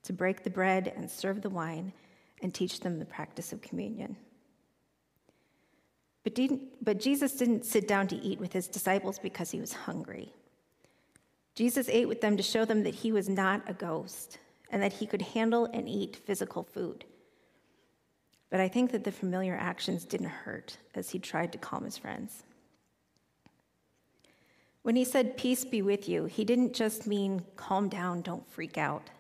to 0.05 0.13
break 0.13 0.45
the 0.45 0.51
bread 0.51 0.93
and 0.97 1.11
serve 1.11 1.43
the 1.43 1.51
wine 1.51 1.93
and 2.43 2.55
teach 2.55 2.81
them 2.81 2.99
the 2.99 3.05
practice 3.05 3.53
of 3.53 3.61
communion. 3.61 4.17
But, 6.25 6.39
but 6.83 7.01
Jesus 7.01 7.33
didn't 7.33 7.65
sit 7.65 7.89
down 7.89 8.09
to 8.09 8.17
eat 8.17 8.39
with 8.39 8.53
his 8.53 8.69
disciples 8.69 9.19
because 9.19 9.51
he 9.51 9.61
was 9.61 9.73
hungry. 9.73 10.33
Jesus 11.55 11.89
ate 11.89 12.09
with 12.09 12.21
them 12.21 12.37
to 12.37 12.43
show 12.43 12.65
them 12.65 12.85
that 12.85 12.95
he 12.95 13.13
was 13.13 13.29
not 13.29 13.63
a 13.67 13.75
ghost 13.75 14.39
and 14.71 14.83
that 14.83 14.93
he 14.93 15.07
could 15.07 15.23
handle 15.23 15.65
and 15.73 15.89
eat 15.89 16.17
physical 16.25 16.63
food. 16.63 17.05
But 18.51 18.61
I 18.61 18.69
think 18.69 18.93
that 18.93 19.05
the 19.05 19.13
familiar 19.13 19.57
actions 19.57 20.05
didn't 20.05 20.29
hurt 20.29 20.79
as 20.95 21.11
he 21.11 21.19
tried 21.19 21.53
to 21.53 21.59
calm 21.59 21.85
his 21.85 21.99
friends. 21.99 22.45
When 24.83 24.97
he 24.97 25.05
said, 25.05 25.37
Peace 25.37 25.65
be 25.65 25.83
with 25.83 26.09
you, 26.09 26.27
he 26.27 26.45
didn't 26.45 26.73
just 26.73 27.07
mean 27.07 27.45
calm 27.57 27.89
down, 27.89 28.23
don't 28.23 28.49
freak 28.49 28.79
out. 28.79 29.11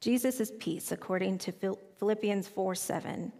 Jesus' 0.00 0.50
peace, 0.58 0.92
according 0.92 1.38
to 1.38 1.76
Philippians 1.98 2.48
4 2.48 2.74
7, 2.74 3.32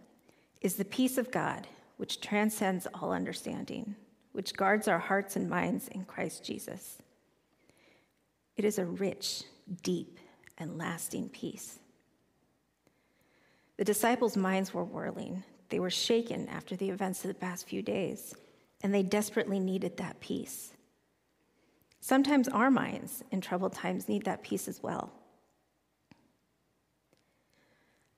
is 0.61 0.75
the 0.75 0.85
peace 0.85 1.17
of 1.17 1.31
God 1.31 1.67
which 1.97 2.21
transcends 2.21 2.87
all 2.93 3.11
understanding, 3.11 3.95
which 4.31 4.55
guards 4.55 4.87
our 4.87 4.99
hearts 4.99 5.35
and 5.35 5.49
minds 5.49 5.87
in 5.87 6.05
Christ 6.05 6.43
Jesus. 6.43 6.99
It 8.55 8.65
is 8.65 8.77
a 8.77 8.85
rich, 8.85 9.43
deep, 9.81 10.19
and 10.57 10.77
lasting 10.77 11.29
peace. 11.29 11.79
The 13.77 13.85
disciples' 13.85 14.37
minds 14.37 14.73
were 14.73 14.83
whirling. 14.83 15.43
They 15.69 15.79
were 15.79 15.89
shaken 15.89 16.47
after 16.49 16.75
the 16.75 16.89
events 16.89 17.23
of 17.23 17.29
the 17.29 17.33
past 17.33 17.67
few 17.67 17.81
days. 17.81 18.35
and 18.83 18.91
they 18.91 19.03
desperately 19.03 19.59
needed 19.59 19.97
that 19.97 20.19
peace. 20.19 20.73
Sometimes 21.99 22.47
our 22.47 22.71
minds 22.71 23.23
in 23.29 23.39
troubled 23.39 23.73
times 23.73 24.09
need 24.09 24.25
that 24.25 24.41
peace 24.41 24.67
as 24.67 24.81
well. 24.81 25.13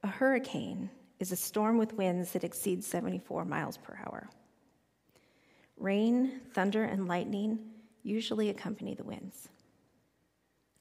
A 0.03 0.07
hurricane 0.07 0.89
is 1.19 1.31
a 1.31 1.37
storm 1.37 1.77
with 1.77 1.93
winds 1.93 2.33
that 2.33 2.43
exceed 2.43 2.83
74 2.83 3.45
miles 3.45 3.77
per 3.77 3.97
hour. 4.05 4.29
Rain, 5.77 6.41
thunder, 6.53 6.83
and 6.83 7.07
lightning 7.07 7.59
usually 8.03 8.49
accompany 8.49 8.95
the 8.95 9.05
winds. 9.05 9.47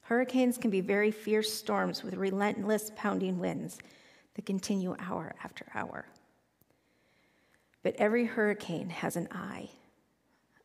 Hurricanes 0.01 0.59
can 0.59 0.71
be 0.71 0.81
very 0.81 1.13
fierce 1.13 1.53
storms 1.53 2.03
with 2.03 2.15
relentless 2.15 2.91
pounding 2.97 3.39
winds 3.39 3.79
that 4.35 4.45
continue 4.45 4.97
hour 4.99 5.35
after 5.45 5.67
hour. 5.73 6.07
But 7.85 7.95
every 7.97 8.27
hurricane 8.27 8.91
has 8.91 9.15
an 9.17 9.29
eye, 9.31 9.71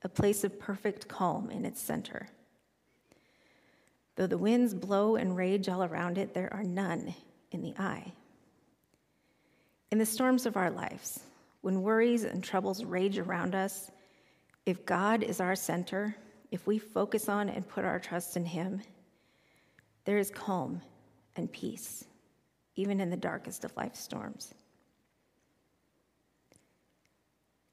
a 0.02 0.10
place 0.10 0.44
of 0.44 0.60
perfect 0.60 1.08
calm 1.08 1.52
in 1.52 1.64
its 1.64 1.80
center. 1.80 2.28
Though 4.16 4.28
the 4.28 4.38
winds 4.38 4.74
blow 4.74 5.16
and 5.16 5.38
rage 5.38 5.70
all 5.70 5.84
around 5.84 6.18
it, 6.18 6.34
there 6.34 6.52
are 6.52 6.64
none 6.64 7.14
in 7.52 7.62
the 7.62 7.76
eye. 7.78 8.14
In 9.92 9.98
the 9.98 10.06
storms 10.06 10.46
of 10.46 10.58
our 10.58 10.70
lives, 10.70 11.22
when 11.62 11.82
worries 11.82 12.24
and 12.24 12.44
troubles 12.44 12.84
rage 12.84 13.18
around 13.18 13.56
us, 13.56 13.90
if 14.66 14.86
God 14.86 15.24
is 15.24 15.40
our 15.40 15.56
center, 15.56 16.16
if 16.52 16.68
we 16.68 16.78
focus 16.78 17.30
on 17.30 17.48
and 17.48 17.68
put 17.68 17.86
our 17.86 18.00
trust 18.00 18.36
in 18.36 18.46
Him, 18.46 18.82
there 20.04 20.18
is 20.18 20.30
calm 20.30 20.82
and 21.38 21.52
peace, 21.52 22.06
even 22.76 23.00
in 23.00 23.10
the 23.10 23.18
darkest 23.18 23.64
of 23.64 23.76
life's 23.78 24.00
storms. 24.00 24.54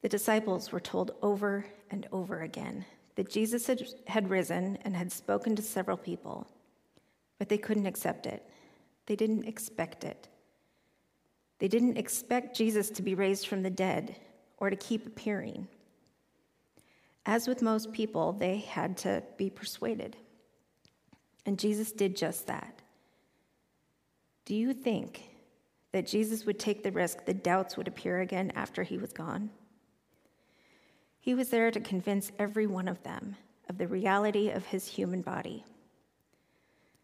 The 0.03 0.09
disciples 0.09 0.71
were 0.71 0.81
told 0.81 1.13
over 1.23 1.65
and 1.91 2.07
over 2.13 2.43
again 2.43 2.85
that 3.17 3.31
Jesus 3.31 3.67
had, 4.07 4.29
risen 4.31 4.77
and 4.83 4.95
had 4.95 5.11
spoken 5.11 5.57
to 5.57 5.63
several 5.63 5.97
people, 5.97 6.47
but 7.39 7.49
they 7.49 7.59
couldn't 7.59 7.87
accept 7.87 8.27
it. 8.27 8.49
They 9.07 9.17
didn't 9.17 9.45
expect 9.45 10.05
it. 10.05 10.29
They 11.59 11.69
didn't 11.69 11.99
expect 11.99 12.57
Jesus 12.57 12.91
to 12.91 13.03
be 13.03 13.15
raised 13.15 13.47
from 13.47 13.63
the 13.63 13.71
dead 13.71 14.17
or 14.59 14.71
to 14.71 14.77
keep 14.77 15.07
appearing. 15.07 15.69
As 17.27 17.49
with 17.49 17.63
most 17.63 17.93
people, 17.93 18.33
they 18.33 18.59
had 18.59 18.97
to 18.99 19.23
be 19.37 19.49
persuaded. 19.49 20.17
And 21.47 21.59
Jesus 21.59 21.93
did 21.93 22.17
just 22.17 22.47
that. 22.47 22.83
Do 24.45 24.55
you 24.55 24.75
think 24.75 25.31
that 25.93 26.07
Jesus 26.07 26.45
would 26.45 26.59
take 26.59 26.83
the 26.83 26.93
risk 26.93 27.25
that 27.25 27.45
doubts 27.45 27.77
would 27.77 27.89
appear 27.89 28.21
again 28.21 28.53
after 28.55 28.83
he 28.83 28.99
was 28.99 29.13
gone? 29.13 29.51
He 31.21 31.35
was 31.35 31.49
there 31.49 31.71
to 31.71 31.81
convince 31.81 32.31
every 32.39 32.67
one 32.67 32.89
of 32.89 33.03
them 33.03 33.37
of 33.69 33.79
the 33.79 33.89
reality 33.89 34.51
of 34.51 34.67
his 34.67 34.87
human 34.87 35.23
body. 35.23 35.65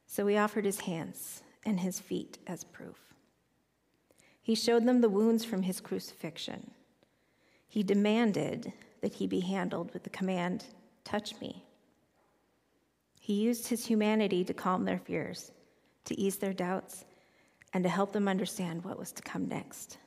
So 0.06 0.26
he 0.26 0.36
offered 0.36 0.66
his 0.66 0.80
hands 0.80 1.42
and 1.64 1.80
his 1.80 2.00
feet 2.00 2.38
as 2.46 2.64
proof. 2.64 3.09
He 4.50 4.56
showed 4.56 4.84
them 4.84 5.00
the 5.00 5.08
wounds 5.08 5.44
from 5.44 5.62
his 5.62 5.80
crucifixion. 5.80 6.72
He 7.68 7.84
demanded 7.84 8.72
that 9.00 9.14
he 9.14 9.28
be 9.28 9.38
handled 9.38 9.92
with 9.92 10.02
the 10.02 10.10
command, 10.10 10.64
Touch 11.04 11.40
me. 11.40 11.64
He 13.20 13.34
used 13.34 13.68
his 13.68 13.86
humanity 13.86 14.42
to 14.42 14.52
calm 14.52 14.84
their 14.84 14.98
fears, 14.98 15.52
to 16.06 16.18
ease 16.18 16.38
their 16.38 16.52
doubts, 16.52 17.04
and 17.72 17.84
to 17.84 17.88
help 17.88 18.10
them 18.10 18.26
understand 18.26 18.82
what 18.82 18.98
was 18.98 19.12
to 19.12 19.22
come 19.22 19.46
next. 19.46 19.98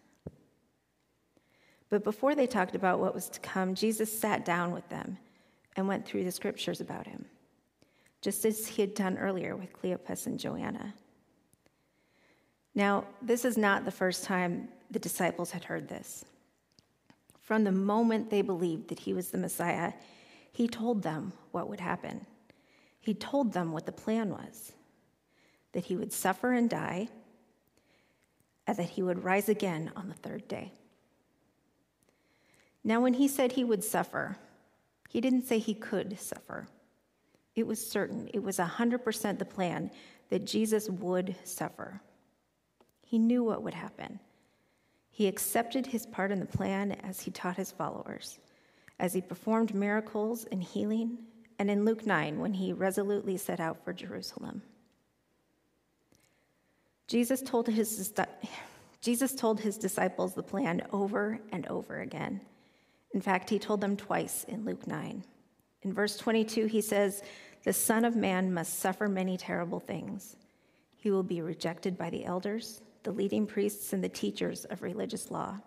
But 1.87 2.03
before 2.03 2.35
they 2.35 2.45
talked 2.45 2.75
about 2.75 2.99
what 2.99 3.15
was 3.15 3.29
to 3.29 3.39
come, 3.39 3.75
Jesus 3.75 4.11
sat 4.11 4.43
down 4.43 4.73
with 4.73 4.89
them 4.89 5.19
and 5.77 5.87
went 5.87 6.05
through 6.05 6.25
the 6.25 6.33
scriptures 6.33 6.81
about 6.81 7.07
him, 7.07 7.23
just 8.19 8.43
as 8.43 8.67
he 8.67 8.81
had 8.81 8.93
done 8.93 9.17
earlier 9.17 9.55
with 9.55 9.71
Cleopas 9.71 10.25
and 10.25 10.37
Joanna. 10.37 10.95
Now, 12.75 13.05
this 13.21 13.45
is 13.45 13.57
not 13.57 13.85
the 13.85 13.91
first 13.91 14.23
time 14.23 14.69
the 14.89 14.99
disciples 14.99 15.51
had 15.51 15.63
heard 15.63 15.87
this. 15.87 16.25
From 17.39 17.63
the 17.63 17.71
moment 17.71 18.29
they 18.29 18.41
believed 18.41 18.87
that 18.87 18.99
he 18.99 19.13
was 19.13 19.29
the 19.29 19.37
Messiah, 19.37 19.93
he 20.51 20.67
told 20.67 21.03
them 21.03 21.33
what 21.51 21.67
would 21.67 21.79
happen. 21.79 22.25
He 22.99 23.13
told 23.13 23.53
them 23.53 23.71
what 23.71 23.85
the 23.85 23.91
plan 23.91 24.29
was 24.29 24.71
that 25.73 25.85
he 25.85 25.95
would 25.95 26.13
suffer 26.13 26.53
and 26.53 26.69
die, 26.69 27.07
and 28.67 28.77
that 28.77 28.89
he 28.89 29.01
would 29.01 29.23
rise 29.23 29.49
again 29.49 29.91
on 29.95 30.07
the 30.07 30.13
third 30.13 30.47
day. 30.47 30.71
Now, 32.83 33.01
when 33.01 33.15
he 33.15 33.27
said 33.27 33.53
he 33.53 33.63
would 33.63 33.83
suffer, 33.83 34.37
he 35.09 35.19
didn't 35.19 35.47
say 35.47 35.57
he 35.57 35.73
could 35.73 36.19
suffer. 36.19 36.67
It 37.55 37.65
was 37.65 37.85
certain, 37.85 38.29
it 38.33 38.43
was 38.43 38.57
100% 38.57 39.39
the 39.39 39.45
plan 39.45 39.89
that 40.29 40.45
Jesus 40.45 40.89
would 40.89 41.35
suffer. 41.43 42.01
He 43.13 43.19
knew 43.19 43.43
what 43.43 43.61
would 43.61 43.75
happen. 43.75 44.19
He 45.11 45.27
accepted 45.27 45.85
his 45.85 46.07
part 46.07 46.31
in 46.31 46.39
the 46.39 46.47
plan 46.47 46.93
as 47.03 47.19
he 47.19 47.29
taught 47.29 47.57
his 47.57 47.69
followers, 47.69 48.39
as 48.99 49.13
he 49.13 49.21
performed 49.21 49.75
miracles 49.75 50.45
and 50.51 50.63
healing, 50.63 51.19
and 51.59 51.69
in 51.69 51.85
Luke 51.85 52.07
9 52.07 52.39
when 52.39 52.55
he 52.55 52.73
resolutely 52.73 53.37
set 53.37 53.59
out 53.59 53.77
for 53.85 53.93
Jerusalem. 53.93 54.63
Jesus 57.05 57.43
told 57.43 57.67
his, 57.67 58.11
Jesus 58.99 59.35
told 59.35 59.59
his 59.59 59.77
disciples 59.77 60.33
the 60.33 60.41
plan 60.41 60.81
over 60.91 61.39
and 61.51 61.67
over 61.67 61.99
again. 61.99 62.41
In 63.13 63.21
fact, 63.21 63.47
he 63.47 63.59
told 63.59 63.79
them 63.79 63.95
twice 63.95 64.43
in 64.45 64.65
Luke 64.65 64.87
9. 64.87 65.23
In 65.83 65.93
verse 65.93 66.17
22, 66.17 66.65
he 66.65 66.81
says, 66.81 67.21
The 67.63 67.73
Son 67.73 68.05
of 68.05 68.15
Man 68.15 68.51
must 68.51 68.79
suffer 68.79 69.07
many 69.07 69.37
terrible 69.37 69.79
things. 69.79 70.35
He 70.97 71.11
will 71.11 71.21
be 71.21 71.43
rejected 71.43 71.95
by 71.95 72.09
the 72.09 72.25
elders 72.25 72.81
the 73.03 73.11
leading 73.11 73.45
priests 73.45 73.93
and 73.93 74.03
the 74.03 74.09
teachers 74.09 74.65
of 74.65 74.81
religious 74.81 75.29
law. 75.29 75.59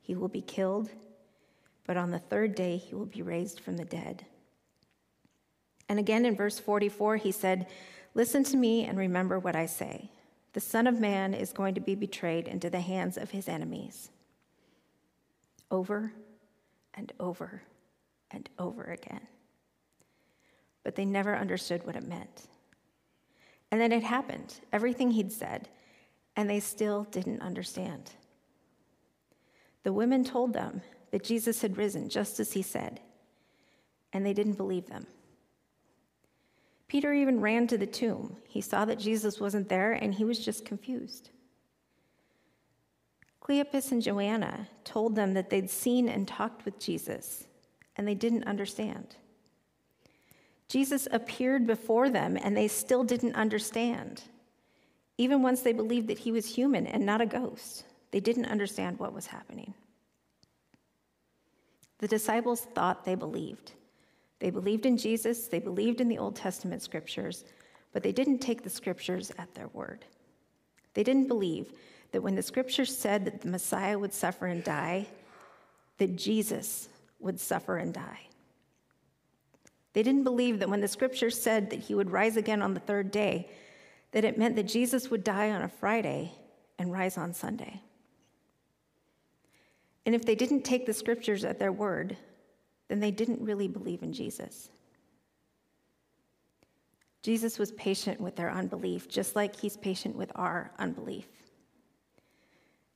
He 0.00 0.14
will 0.14 0.28
be 0.28 0.40
killed, 0.40 0.90
but 1.84 1.96
on 1.96 2.10
the 2.10 2.18
third 2.18 2.54
day 2.54 2.76
he 2.76 2.94
will 2.94 3.06
be 3.06 3.22
raised 3.22 3.60
from 3.60 3.76
the 3.76 3.84
dead. 3.84 4.24
And 5.88 5.98
again 5.98 6.24
in 6.24 6.36
verse 6.36 6.58
44, 6.58 7.16
he 7.16 7.32
said, 7.32 7.66
Listen 8.14 8.44
to 8.44 8.56
me 8.56 8.84
and 8.84 8.98
remember 8.98 9.38
what 9.38 9.56
I 9.56 9.66
say. 9.66 10.10
The 10.52 10.60
Son 10.60 10.86
of 10.86 10.98
Man 10.98 11.34
is 11.34 11.52
going 11.52 11.74
to 11.74 11.80
be 11.80 11.94
betrayed 11.94 12.48
into 12.48 12.70
the 12.70 12.80
hands 12.80 13.18
of 13.18 13.30
his 13.30 13.48
enemies. 13.48 14.10
Over 15.70 16.12
and 16.94 17.12
over 17.20 17.62
and 18.30 18.48
over 18.58 18.84
again. 18.84 19.20
But 20.82 20.94
they 20.94 21.04
never 21.04 21.36
understood 21.36 21.84
what 21.84 21.96
it 21.96 22.08
meant. 22.08 22.46
And 23.70 23.80
then 23.80 23.92
it 23.92 24.02
happened. 24.02 24.60
Everything 24.72 25.10
he'd 25.10 25.32
said, 25.32 25.68
and 26.36 26.48
they 26.48 26.60
still 26.60 27.04
didn't 27.04 27.40
understand. 27.40 28.10
The 29.82 29.92
women 29.92 30.24
told 30.24 30.52
them 30.52 30.82
that 31.10 31.24
Jesus 31.24 31.62
had 31.62 31.78
risen 31.78 32.08
just 32.08 32.38
as 32.40 32.52
he 32.52 32.62
said, 32.62 33.00
and 34.12 34.24
they 34.24 34.34
didn't 34.34 34.54
believe 34.54 34.86
them. 34.86 35.06
Peter 36.88 37.12
even 37.12 37.40
ran 37.40 37.66
to 37.66 37.78
the 37.78 37.86
tomb. 37.86 38.36
He 38.46 38.60
saw 38.60 38.84
that 38.84 38.98
Jesus 38.98 39.40
wasn't 39.40 39.68
there, 39.68 39.92
and 39.92 40.14
he 40.14 40.24
was 40.24 40.44
just 40.44 40.64
confused. 40.64 41.30
Cleopas 43.42 43.92
and 43.92 44.02
Joanna 44.02 44.68
told 44.84 45.14
them 45.14 45.34
that 45.34 45.50
they'd 45.50 45.70
seen 45.70 46.08
and 46.08 46.26
talked 46.26 46.64
with 46.64 46.78
Jesus, 46.78 47.46
and 47.96 48.06
they 48.06 48.14
didn't 48.14 48.44
understand. 48.44 49.16
Jesus 50.68 51.06
appeared 51.12 51.66
before 51.66 52.10
them, 52.10 52.36
and 52.40 52.56
they 52.56 52.68
still 52.68 53.04
didn't 53.04 53.36
understand. 53.36 54.22
Even 55.18 55.42
once 55.42 55.62
they 55.62 55.72
believed 55.72 56.08
that 56.08 56.18
he 56.18 56.32
was 56.32 56.46
human 56.46 56.86
and 56.86 57.04
not 57.04 57.20
a 57.20 57.26
ghost, 57.26 57.84
they 58.10 58.20
didn't 58.20 58.46
understand 58.46 58.98
what 58.98 59.12
was 59.12 59.26
happening. 59.26 59.74
The 61.98 62.08
disciples 62.08 62.66
thought 62.74 63.04
they 63.04 63.14
believed. 63.14 63.72
They 64.38 64.50
believed 64.50 64.84
in 64.84 64.98
Jesus, 64.98 65.48
they 65.48 65.58
believed 65.58 66.00
in 66.00 66.08
the 66.08 66.18
Old 66.18 66.36
Testament 66.36 66.82
scriptures, 66.82 67.44
but 67.92 68.02
they 68.02 68.12
didn't 68.12 68.40
take 68.40 68.62
the 68.62 68.70
scriptures 68.70 69.32
at 69.38 69.54
their 69.54 69.68
word. 69.68 70.04
They 70.92 71.02
didn't 71.02 71.28
believe 71.28 71.72
that 72.12 72.22
when 72.22 72.34
the 72.34 72.42
scriptures 72.42 72.96
said 72.96 73.24
that 73.24 73.40
the 73.40 73.48
Messiah 73.48 73.98
would 73.98 74.12
suffer 74.12 74.46
and 74.46 74.62
die, 74.62 75.06
that 75.98 76.16
Jesus 76.16 76.90
would 77.18 77.40
suffer 77.40 77.78
and 77.78 77.94
die. 77.94 78.20
They 79.94 80.02
didn't 80.02 80.24
believe 80.24 80.58
that 80.58 80.68
when 80.68 80.82
the 80.82 80.88
scriptures 80.88 81.40
said 81.40 81.70
that 81.70 81.80
he 81.80 81.94
would 81.94 82.10
rise 82.10 82.36
again 82.36 82.60
on 82.60 82.74
the 82.74 82.80
third 82.80 83.10
day, 83.10 83.48
that 84.12 84.24
it 84.24 84.38
meant 84.38 84.56
that 84.56 84.64
Jesus 84.64 85.10
would 85.10 85.24
die 85.24 85.50
on 85.50 85.62
a 85.62 85.68
Friday 85.68 86.32
and 86.78 86.92
rise 86.92 87.18
on 87.18 87.32
Sunday. 87.32 87.80
And 90.04 90.14
if 90.14 90.24
they 90.24 90.34
didn't 90.34 90.62
take 90.62 90.86
the 90.86 90.94
scriptures 90.94 91.44
at 91.44 91.58
their 91.58 91.72
word, 91.72 92.16
then 92.88 93.00
they 93.00 93.10
didn't 93.10 93.40
really 93.40 93.68
believe 93.68 94.02
in 94.02 94.12
Jesus. 94.12 94.70
Jesus 97.22 97.58
was 97.58 97.72
patient 97.72 98.20
with 98.20 98.36
their 98.36 98.52
unbelief, 98.52 99.08
just 99.08 99.34
like 99.34 99.56
he's 99.56 99.76
patient 99.76 100.14
with 100.14 100.30
our 100.36 100.70
unbelief. 100.78 101.26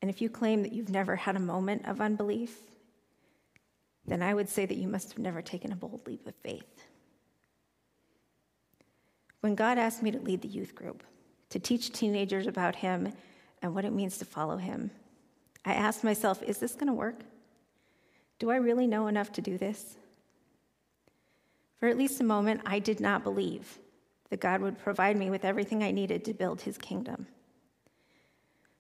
And 0.01 0.11
if 0.11 0.23
you 0.23 0.31
claim 0.31 0.63
that 0.63 0.73
you've 0.73 0.89
never 0.89 1.17
had 1.17 1.35
a 1.35 1.41
moment 1.41 1.87
of 1.87 2.01
unbelief, 2.01 2.57
then 4.07 4.23
I 4.23 4.33
would 4.33 4.49
say 4.49 4.67
that 4.67 4.77
you 4.77 4.87
must 4.87 5.11
have 5.11 5.19
never 5.19 5.43
taken 5.43 5.73
a 5.73 5.77
bold 5.77 6.07
leap 6.07 6.27
of 6.29 6.35
faith. 6.37 6.85
When 9.41 9.55
God 9.55 9.79
asked 9.79 10.03
me 10.03 10.11
to 10.11 10.19
lead 10.19 10.43
the 10.43 10.49
youth 10.49 10.75
group, 10.75 11.03
to 11.51 11.59
teach 11.59 11.93
teenagers 11.93 12.47
about 12.47 12.77
Him 12.77 13.13
and 13.63 13.75
what 13.75 13.85
it 13.85 13.93
means 13.93 14.19
to 14.19 14.25
follow 14.25 14.57
Him, 14.57 14.91
I 15.65 15.75
asked 15.75 16.05
myself, 16.05 16.43
is 16.43 16.59
this 16.59 16.75
going 16.75 16.87
to 16.87 16.93
work? 16.93 17.21
Do 18.39 18.51
I 18.51 18.57
really 18.57 18.87
know 18.87 19.07
enough 19.07 19.33
to 19.33 19.43
do 19.43 19.59
this? 19.59 19.97
For 21.79 21.89
at 21.89 21.99
least 21.99 22.21
a 22.21 22.25
moment, 22.25 22.61
I 22.67 22.79
did 22.79 23.01
not 23.01 23.25
believe 23.25 23.79
that 24.29 24.41
God 24.41 24.61
would 24.61 24.79
provide 24.79 25.17
me 25.17 25.31
with 25.31 25.45
everything 25.45 25.83
I 25.83 25.91
needed 25.91 26.25
to 26.25 26.35
build 26.35 26.61
His 26.63 26.79
kingdom. 26.79 27.27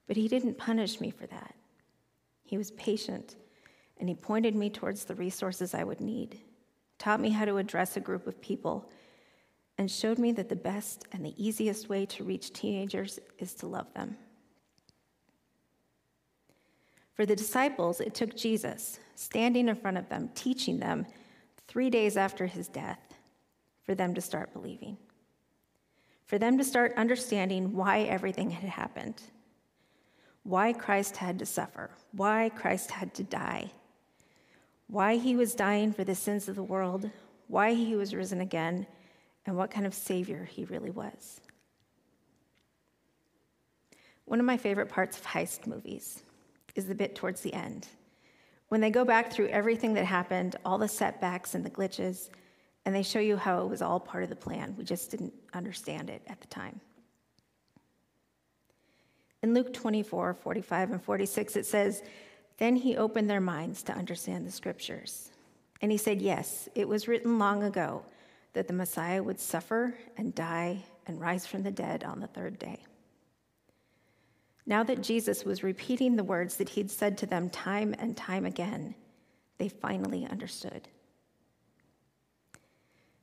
But 0.07 0.16
He 0.16 0.29
didn't 0.29 0.59
punish 0.59 1.01
me 1.01 1.11
for 1.11 1.27
that. 1.27 1.55
He 2.44 2.59
was 2.59 2.70
patient, 2.73 3.37
and 3.99 4.09
He 4.09 4.14
pointed 4.14 4.55
me 4.55 4.70
towards 4.70 5.05
the 5.05 5.14
resources 5.14 5.75
I 5.75 5.85
would 5.85 6.01
need, 6.01 6.40
taught 6.99 7.20
me 7.20 7.31
how 7.31 7.46
to 7.46 7.57
address 7.57 7.96
a 7.96 8.01
group 8.01 8.27
of 8.27 8.40
people 8.40 8.90
and 9.81 9.90
showed 9.90 10.19
me 10.19 10.31
that 10.31 10.51
the 10.51 10.55
best 10.55 11.07
and 11.11 11.25
the 11.25 11.33
easiest 11.43 11.88
way 11.88 12.05
to 12.05 12.23
reach 12.23 12.53
teenagers 12.53 13.19
is 13.38 13.55
to 13.55 13.66
love 13.66 13.87
them. 13.95 14.14
For 17.14 17.25
the 17.25 17.35
disciples, 17.35 17.99
it 17.99 18.12
took 18.12 18.37
Jesus 18.37 19.01
standing 19.14 19.71
in 19.71 19.75
front 19.75 19.97
of 19.97 20.07
them, 20.11 20.29
teaching 20.35 20.81
them 20.81 21.07
three 21.66 21.88
days 21.88 22.19
after 22.19 22.47
his 22.47 22.69
death, 22.69 23.01
for 23.83 23.95
them 23.95 24.12
to 24.12 24.21
start 24.21 24.53
believing, 24.53 24.99
for 26.27 26.37
them 26.37 26.59
to 26.59 26.64
start 26.64 26.93
understanding 26.99 27.73
why 27.73 28.01
everything 28.01 28.51
had 28.51 28.69
happened, 28.69 29.23
why 30.43 30.75
Christ 30.75 31.16
had 31.16 31.38
to 31.38 31.47
suffer, 31.47 31.88
why 32.12 32.51
Christ 32.51 32.90
had 32.90 33.14
to 33.14 33.23
die, 33.25 33.73
why 34.88 35.16
he 35.16 35.37
was 35.37 35.55
dying 35.55 35.95
for 35.95 36.05
the 36.05 36.14
sins 36.14 36.51
of 36.51 36.57
the 36.57 36.62
world, 36.62 37.09
why 37.47 37.73
he 37.73 37.97
was 37.97 38.14
risen 38.14 38.43
again 38.43 38.87
and 39.46 39.57
what 39.57 39.70
kind 39.70 39.87
of 39.87 39.94
Savior 39.94 40.44
he 40.44 40.64
really 40.64 40.90
was. 40.90 41.40
One 44.24 44.38
of 44.38 44.46
my 44.46 44.57
favorite 44.57 44.88
parts 44.88 45.18
of 45.18 45.26
heist 45.26 45.66
movies 45.66 46.22
is 46.74 46.87
the 46.87 46.94
bit 46.94 47.16
towards 47.16 47.40
the 47.40 47.53
end. 47.53 47.88
When 48.68 48.81
they 48.81 48.90
go 48.90 49.05
back 49.05 49.33
through 49.33 49.48
everything 49.48 49.94
that 49.94 50.05
happened, 50.05 50.55
all 50.64 50.79
the 50.79 50.87
setbacks 50.87 51.55
and 51.55 51.64
the 51.64 51.70
glitches, 51.70 52.31
and 52.85 52.94
they 52.94 53.03
show 53.03 53.18
you 53.18 53.37
how 53.37 53.62
it 53.62 53.68
was 53.68 53.83
all 53.83 53.98
part 53.98 54.22
of 54.22 54.31
the 54.31 54.37
plan. 54.37 54.74
We 54.79 54.85
just 54.85 55.11
didn't 55.11 55.35
understand 55.53 56.11
it 56.11 56.22
at 56.29 56.40
the 56.40 56.46
time. 56.46 56.81
In 59.42 59.55
Luke 59.55 59.72
24, 59.72 60.35
45, 60.35 60.90
and 60.92 61.03
46, 61.03 61.57
it 61.57 61.66
says, 61.66 62.03
Then 62.59 62.76
he 62.76 62.96
opened 62.96 63.29
their 63.29 63.40
minds 63.40 63.83
to 63.85 63.92
understand 63.92 64.46
the 64.46 64.53
scriptures. 64.53 65.31
And 65.81 65.90
he 65.90 65.98
said, 65.98 66.20
Yes, 66.22 66.68
it 66.74 66.87
was 66.87 67.09
written 67.09 67.38
long 67.38 67.62
ago 67.64 68.05
that 68.52 68.66
the 68.66 68.74
Messiah 68.74 69.22
would 69.22 69.38
suffer 69.38 69.94
and 70.16 70.34
die 70.34 70.84
and 71.06 71.20
rise 71.20 71.46
from 71.46 71.62
the 71.62 71.70
dead 71.70 72.04
on 72.04 72.20
the 72.20 72.26
third 72.26 72.58
day. 72.58 72.84
Now 74.66 74.82
that 74.84 75.02
Jesus 75.02 75.44
was 75.44 75.62
repeating 75.62 76.16
the 76.16 76.24
words 76.24 76.56
that 76.56 76.68
he'd 76.68 76.90
said 76.90 77.18
to 77.18 77.26
them 77.26 77.50
time 77.50 77.94
and 77.98 78.16
time 78.16 78.44
again, 78.44 78.94
they 79.58 79.68
finally 79.68 80.26
understood. 80.26 80.88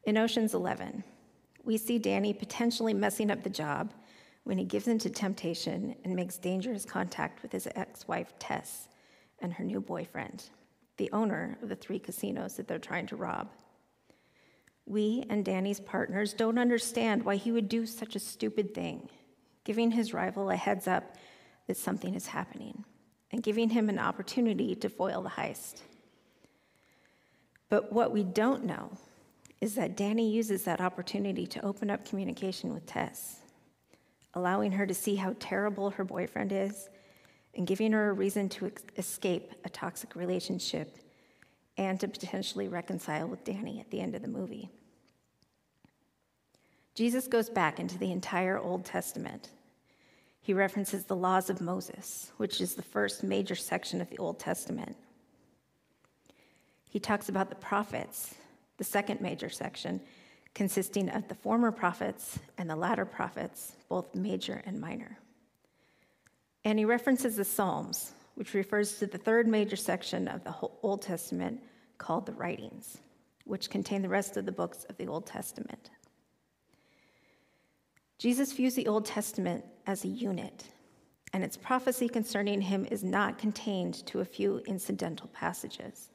In 0.03 0.17
Ocean's 0.17 0.53
11, 0.53 1.03
we 1.63 1.77
see 1.77 1.99
Danny 1.99 2.33
potentially 2.33 2.93
messing 2.93 3.29
up 3.29 3.43
the 3.43 3.49
job 3.49 3.93
when 4.43 4.57
he 4.57 4.63
gives 4.63 4.87
in 4.87 4.97
to 4.99 5.09
temptation 5.09 5.95
and 6.03 6.15
makes 6.15 6.37
dangerous 6.37 6.85
contact 6.85 7.41
with 7.41 7.51
his 7.51 7.67
ex 7.75 8.07
wife, 8.07 8.33
Tess, 8.39 8.87
and 9.39 9.51
her 9.53 9.63
new 9.63 9.81
boyfriend, 9.81 10.45
the 10.95 11.11
owner 11.11 11.57
of 11.61 11.69
the 11.69 11.75
three 11.75 11.99
casinos 11.99 12.55
that 12.55 12.67
they're 12.67 12.79
trying 12.79 13.07
to 13.07 13.17
rob. 13.17 13.49
We 14.87 15.25
and 15.29 15.43
Danny's 15.43 15.81
partners 15.81 16.33
don't 16.33 16.57
understand 16.57 17.23
why 17.23 17.35
he 17.35 17.51
would 17.51 17.67
do 17.67 17.85
such 17.85 18.15
a 18.15 18.19
stupid 18.19 18.73
thing, 18.73 19.09
giving 19.65 19.91
his 19.91 20.13
rival 20.13 20.49
a 20.49 20.55
heads 20.55 20.87
up 20.87 21.17
that 21.67 21.75
something 21.75 22.15
is 22.15 22.27
happening 22.27 22.85
and 23.31 23.43
giving 23.43 23.69
him 23.69 23.89
an 23.89 23.99
opportunity 23.99 24.73
to 24.75 24.87
foil 24.87 25.21
the 25.21 25.29
heist. 25.29 25.81
But 27.69 27.91
what 27.91 28.13
we 28.13 28.23
don't 28.23 28.63
know 28.63 28.91
is 29.59 29.75
that 29.75 29.97
Danny 29.97 30.31
uses 30.31 30.63
that 30.63 30.79
opportunity 30.79 31.45
to 31.47 31.65
open 31.65 31.89
up 31.89 32.05
communication 32.05 32.73
with 32.73 32.85
Tess, 32.85 33.41
allowing 34.35 34.71
her 34.71 34.87
to 34.87 34.93
see 34.93 35.15
how 35.15 35.35
terrible 35.39 35.89
her 35.89 36.05
boyfriend 36.05 36.53
is 36.53 36.89
and 37.55 37.67
giving 37.67 37.91
her 37.91 38.11
a 38.11 38.13
reason 38.13 38.47
to 38.49 38.71
escape 38.95 39.51
a 39.65 39.69
toxic 39.69 40.15
relationship 40.15 40.97
and 41.77 41.99
to 41.99 42.07
potentially 42.07 42.67
reconcile 42.67 43.27
with 43.27 43.43
Danny 43.43 43.79
at 43.79 43.89
the 43.91 44.01
end 44.01 44.15
of 44.15 44.21
the 44.21 44.27
movie. 44.27 44.69
Jesus 46.95 47.27
goes 47.27 47.49
back 47.49 47.79
into 47.79 47.97
the 47.97 48.11
entire 48.11 48.57
Old 48.57 48.83
Testament. 48.83 49.49
He 50.41 50.53
references 50.53 51.05
the 51.05 51.15
laws 51.15 51.49
of 51.49 51.61
Moses, 51.61 52.31
which 52.37 52.59
is 52.59 52.73
the 52.73 52.81
first 52.81 53.21
major 53.21 53.55
section 53.55 54.01
of 54.01 54.09
the 54.09 54.17
Old 54.17 54.39
Testament. 54.39 54.95
He 56.89 56.99
talks 56.99 57.29
about 57.29 57.49
the 57.49 57.55
prophets, 57.55 58.33
the 58.77 58.83
second 58.83 59.21
major 59.21 59.49
section, 59.49 60.01
consisting 60.55 61.09
of 61.09 61.27
the 61.27 61.35
former 61.35 61.71
prophets 61.71 62.39
and 62.57 62.67
the 62.67 62.75
latter 62.75 63.05
prophets, 63.05 63.73
both 63.89 64.15
major 64.15 64.63
and 64.65 64.81
minor. 64.81 65.19
And 66.63 66.79
he 66.79 66.85
references 66.85 67.35
the 67.35 67.45
Psalms, 67.45 68.13
which 68.37 68.53
refers 68.53 68.99
to 68.99 69.07
the 69.07 69.17
third 69.17 69.47
major 69.47 69.75
section 69.75 70.27
of 70.27 70.43
the 70.43 70.53
Old 70.83 71.01
Testament 71.01 71.59
called 71.97 72.27
the 72.27 72.33
Writings, 72.33 72.99
which 73.45 73.71
contain 73.71 74.03
the 74.03 74.09
rest 74.09 74.37
of 74.37 74.45
the 74.45 74.51
books 74.51 74.83
of 74.91 74.97
the 74.97 75.07
Old 75.07 75.25
Testament. 75.25 75.89
Jesus 78.19 78.53
views 78.53 78.75
the 78.75 78.85
Old 78.85 79.07
Testament 79.07 79.65
as 79.87 80.03
a 80.03 80.07
unit, 80.07 80.65
and 81.33 81.43
its 81.43 81.57
prophecy 81.57 82.07
concerning 82.07 82.61
him 82.61 82.85
is 82.91 83.03
not 83.03 83.39
contained 83.39 84.05
to 84.05 84.19
a 84.19 84.25
few 84.25 84.59
incidental 84.67 85.29
passages. 85.33 86.11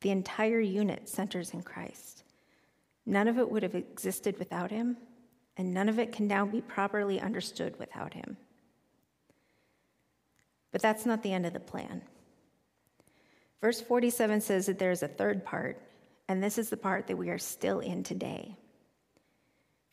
The 0.00 0.10
entire 0.10 0.60
unit 0.60 1.10
centers 1.10 1.52
in 1.52 1.60
Christ. 1.60 2.24
None 3.04 3.28
of 3.28 3.38
it 3.38 3.50
would 3.50 3.62
have 3.62 3.74
existed 3.74 4.38
without 4.38 4.70
him, 4.70 4.96
and 5.58 5.74
none 5.74 5.90
of 5.90 5.98
it 5.98 6.10
can 6.10 6.26
now 6.26 6.46
be 6.46 6.62
properly 6.62 7.20
understood 7.20 7.78
without 7.78 8.14
him. 8.14 8.38
But 10.72 10.82
that's 10.82 11.06
not 11.06 11.22
the 11.22 11.32
end 11.32 11.46
of 11.46 11.52
the 11.52 11.60
plan. 11.60 12.02
Verse 13.60 13.80
47 13.80 14.40
says 14.40 14.66
that 14.66 14.78
there 14.78 14.90
is 14.90 15.02
a 15.02 15.08
third 15.08 15.44
part, 15.44 15.82
and 16.28 16.42
this 16.42 16.58
is 16.58 16.70
the 16.70 16.76
part 16.76 17.06
that 17.06 17.16
we 17.16 17.30
are 17.30 17.38
still 17.38 17.80
in 17.80 18.02
today 18.02 18.56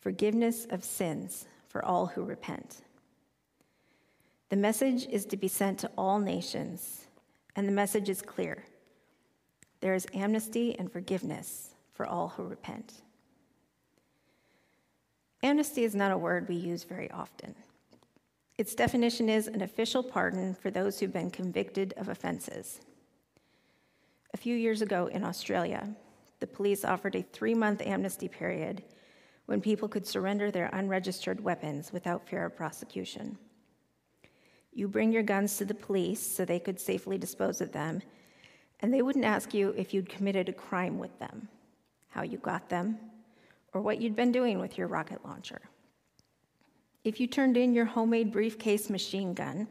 forgiveness 0.00 0.66
of 0.70 0.84
sins 0.84 1.46
for 1.66 1.84
all 1.84 2.06
who 2.06 2.22
repent. 2.22 2.82
The 4.50 4.56
message 4.56 5.04
is 5.10 5.26
to 5.26 5.36
be 5.36 5.48
sent 5.48 5.80
to 5.80 5.90
all 5.98 6.20
nations, 6.20 7.06
and 7.56 7.66
the 7.66 7.72
message 7.72 8.08
is 8.08 8.22
clear 8.22 8.62
there 9.80 9.94
is 9.94 10.06
amnesty 10.14 10.78
and 10.78 10.92
forgiveness 10.92 11.74
for 11.92 12.06
all 12.06 12.28
who 12.28 12.44
repent. 12.44 13.02
Amnesty 15.42 15.82
is 15.82 15.94
not 15.94 16.12
a 16.12 16.18
word 16.18 16.48
we 16.48 16.54
use 16.54 16.84
very 16.84 17.10
often. 17.10 17.54
Its 18.58 18.74
definition 18.74 19.28
is 19.28 19.48
an 19.48 19.60
official 19.60 20.02
pardon 20.02 20.54
for 20.54 20.70
those 20.70 20.98
who've 20.98 21.12
been 21.12 21.30
convicted 21.30 21.92
of 21.98 22.08
offenses. 22.08 22.80
A 24.32 24.38
few 24.38 24.56
years 24.56 24.80
ago 24.80 25.08
in 25.08 25.24
Australia, 25.24 25.94
the 26.40 26.46
police 26.46 26.84
offered 26.84 27.14
a 27.14 27.22
three 27.22 27.54
month 27.54 27.82
amnesty 27.82 28.28
period 28.28 28.82
when 29.44 29.60
people 29.60 29.88
could 29.88 30.06
surrender 30.06 30.50
their 30.50 30.70
unregistered 30.72 31.40
weapons 31.40 31.92
without 31.92 32.26
fear 32.26 32.46
of 32.46 32.56
prosecution. 32.56 33.38
You 34.72 34.88
bring 34.88 35.12
your 35.12 35.22
guns 35.22 35.56
to 35.58 35.64
the 35.64 35.74
police 35.74 36.20
so 36.20 36.44
they 36.44 36.58
could 36.58 36.80
safely 36.80 37.18
dispose 37.18 37.60
of 37.60 37.72
them, 37.72 38.02
and 38.80 38.92
they 38.92 39.02
wouldn't 39.02 39.24
ask 39.24 39.54
you 39.54 39.70
if 39.76 39.92
you'd 39.94 40.08
committed 40.08 40.48
a 40.48 40.52
crime 40.52 40.98
with 40.98 41.18
them, 41.18 41.48
how 42.08 42.22
you 42.22 42.38
got 42.38 42.68
them, 42.68 42.98
or 43.72 43.80
what 43.80 44.00
you'd 44.00 44.16
been 44.16 44.32
doing 44.32 44.58
with 44.58 44.76
your 44.76 44.88
rocket 44.88 45.24
launcher. 45.24 45.60
If 47.06 47.20
you 47.20 47.28
turned 47.28 47.56
in 47.56 47.72
your 47.72 47.84
homemade 47.84 48.32
briefcase 48.32 48.90
machine 48.90 49.32
gun, 49.32 49.68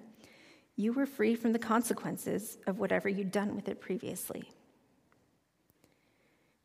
you 0.78 0.93
were 0.93 1.06
free 1.06 1.36
from 1.36 1.52
the 1.52 1.60
consequences 1.60 2.58
of 2.65 2.80
whatever 2.80 3.10
you'd 3.10 3.34
done 3.34 3.58
with 3.58 3.67
it 3.67 3.82
previously. 3.82 4.50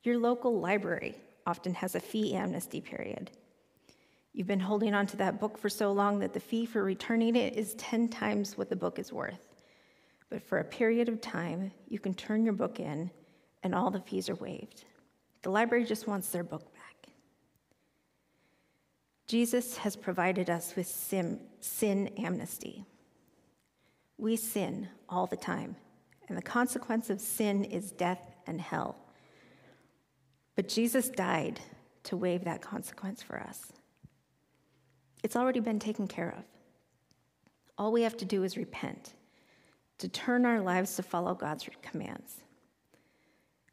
Your 0.04 0.16
local 0.16 0.60
library 0.60 1.16
often 1.44 1.74
has 1.74 1.96
a 1.96 2.00
fee 2.00 2.34
amnesty 2.34 2.80
period. 2.80 3.32
You've 4.32 4.46
been 4.46 4.60
holding 4.60 4.94
on 4.94 5.08
to 5.08 5.16
that 5.16 5.40
book 5.40 5.58
for 5.58 5.68
so 5.68 5.90
long 5.90 6.20
that 6.20 6.32
the 6.32 6.38
fee 6.38 6.66
for 6.66 6.84
returning 6.84 7.34
it 7.34 7.56
is 7.56 7.74
10 7.74 8.08
times 8.08 8.56
what 8.56 8.68
the 8.68 8.76
book 8.76 9.00
is 9.00 9.12
worth. 9.12 9.48
But 10.28 10.40
for 10.40 10.58
a 10.58 10.64
period 10.64 11.08
of 11.08 11.20
time, 11.20 11.72
you 11.88 11.98
can 11.98 12.14
turn 12.14 12.44
your 12.44 12.54
book 12.54 12.78
in 12.78 13.10
and 13.64 13.74
all 13.74 13.90
the 13.90 13.98
fees 13.98 14.30
are 14.30 14.36
waived. 14.36 14.84
The 15.42 15.50
library 15.50 15.84
just 15.84 16.06
wants 16.06 16.28
their 16.28 16.44
book. 16.44 16.69
Jesus 19.30 19.76
has 19.76 19.94
provided 19.94 20.50
us 20.50 20.74
with 20.74 20.88
sin, 20.88 21.38
sin 21.60 22.10
amnesty. 22.18 22.84
We 24.18 24.34
sin 24.34 24.88
all 25.08 25.28
the 25.28 25.36
time, 25.36 25.76
and 26.28 26.36
the 26.36 26.42
consequence 26.42 27.10
of 27.10 27.20
sin 27.20 27.62
is 27.62 27.92
death 27.92 28.34
and 28.48 28.60
hell. 28.60 28.96
But 30.56 30.68
Jesus 30.68 31.08
died 31.10 31.60
to 32.02 32.16
waive 32.16 32.42
that 32.42 32.60
consequence 32.60 33.22
for 33.22 33.38
us. 33.38 33.70
It's 35.22 35.36
already 35.36 35.60
been 35.60 35.78
taken 35.78 36.08
care 36.08 36.34
of. 36.36 36.42
All 37.78 37.92
we 37.92 38.02
have 38.02 38.16
to 38.16 38.24
do 38.24 38.42
is 38.42 38.56
repent, 38.56 39.14
to 39.98 40.08
turn 40.08 40.44
our 40.44 40.60
lives 40.60 40.96
to 40.96 41.04
follow 41.04 41.34
God's 41.34 41.68
commands. 41.82 42.38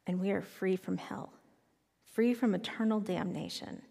And 0.06 0.20
we 0.20 0.30
are 0.30 0.40
free 0.40 0.76
from 0.76 0.98
hell, 0.98 1.32
free 2.04 2.32
from 2.32 2.54
eternal 2.54 3.00
damnation, 3.00 3.82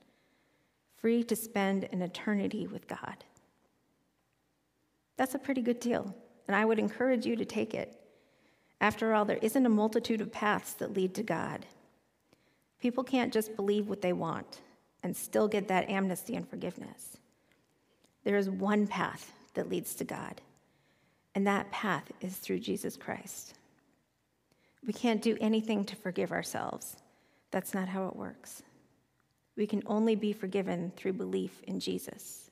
free 0.99 1.23
to 1.23 1.35
spend 1.35 1.87
an 1.91 2.01
eternity 2.01 2.67
with 2.67 2.87
God. 2.87 3.23
That's 5.17 5.35
a 5.35 5.39
pretty 5.39 5.61
good 5.61 5.79
deal, 5.79 6.15
and 6.47 6.55
I 6.55 6.65
would 6.65 6.79
encourage 6.79 7.25
you 7.25 7.35
to 7.35 7.45
take 7.45 7.73
it. 7.73 7.99
After 8.79 9.13
all, 9.13 9.25
there 9.25 9.39
isn't 9.41 9.65
a 9.65 9.69
multitude 9.69 10.21
of 10.21 10.31
paths 10.31 10.73
that 10.73 10.93
lead 10.93 11.15
to 11.15 11.23
God. 11.23 11.65
People 12.79 13.03
can't 13.03 13.33
just 13.33 13.55
believe 13.55 13.89
what 13.89 14.01
they 14.01 14.13
want 14.13 14.61
and 15.03 15.15
still 15.15 15.47
get 15.47 15.67
that 15.67 15.89
amnesty 15.89 16.35
and 16.35 16.47
forgiveness. 16.47 17.17
There 18.23 18.37
is 18.37 18.49
one 18.49 18.85
path 18.85 19.31
that 19.55 19.69
leads 19.69 19.95
to 19.95 20.03
God, 20.03 20.41
and 21.33 21.47
that 21.47 21.71
path 21.71 22.11
is 22.21 22.35
through 22.35 22.59
Jesus 22.59 22.95
Christ. 22.95 23.55
We 24.85 24.93
can't 24.93 25.21
do 25.21 25.37
anything 25.41 25.83
to 25.85 25.95
forgive 25.95 26.31
ourselves. 26.31 26.97
That's 27.51 27.73
not 27.73 27.87
how 27.87 28.07
it 28.07 28.15
works. 28.15 28.61
We 29.57 29.67
can 29.67 29.81
only 29.87 30.15
be 30.15 30.31
forgiven 30.31 30.93
through 30.95 31.13
belief 31.13 31.61
in 31.63 31.79
Jesus. 31.79 32.51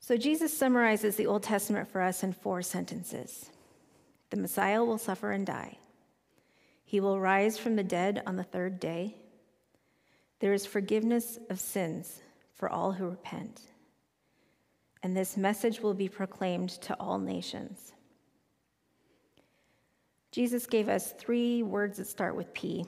So 0.00 0.16
Jesus 0.16 0.56
summarizes 0.56 1.14
the 1.14 1.26
Old 1.26 1.42
Testament 1.42 1.88
for 1.88 2.00
us 2.00 2.24
in 2.24 2.32
four 2.32 2.62
sentences 2.62 3.50
The 4.30 4.38
Messiah 4.38 4.82
will 4.82 4.98
suffer 4.98 5.30
and 5.30 5.46
die. 5.46 5.76
He 6.84 6.98
will 6.98 7.20
rise 7.20 7.58
from 7.58 7.76
the 7.76 7.84
dead 7.84 8.22
on 8.26 8.34
the 8.34 8.42
third 8.42 8.80
day. 8.80 9.14
There 10.40 10.54
is 10.54 10.66
forgiveness 10.66 11.38
of 11.50 11.60
sins 11.60 12.20
for 12.54 12.68
all 12.68 12.92
who 12.92 13.10
repent. 13.10 13.60
And 15.02 15.16
this 15.16 15.36
message 15.36 15.80
will 15.80 15.94
be 15.94 16.08
proclaimed 16.08 16.70
to 16.82 16.94
all 16.98 17.18
nations. 17.18 17.92
Jesus 20.32 20.66
gave 20.66 20.88
us 20.88 21.12
three 21.12 21.62
words 21.62 21.98
that 21.98 22.06
start 22.06 22.34
with 22.34 22.52
P 22.54 22.86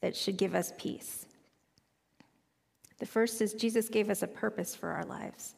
that 0.00 0.16
should 0.16 0.36
give 0.36 0.54
us 0.54 0.72
peace. 0.78 1.26
The 2.98 3.06
first 3.06 3.40
is 3.40 3.54
Jesus 3.54 3.88
gave 3.88 4.10
us 4.10 4.22
a 4.22 4.26
purpose 4.26 4.74
for 4.74 4.90
our 4.90 5.04
lives. 5.04 5.54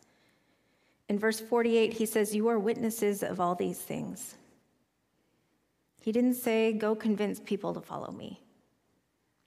In 1.08 1.18
verse 1.18 1.40
48, 1.40 1.92
he 1.92 2.06
says, 2.06 2.34
You 2.34 2.48
are 2.48 2.58
witnesses 2.58 3.22
of 3.22 3.40
all 3.40 3.54
these 3.54 3.78
things. 3.78 4.36
He 6.00 6.12
didn't 6.12 6.34
say, 6.34 6.72
Go 6.72 6.94
convince 6.94 7.40
people 7.40 7.74
to 7.74 7.80
follow 7.80 8.12
me. 8.12 8.40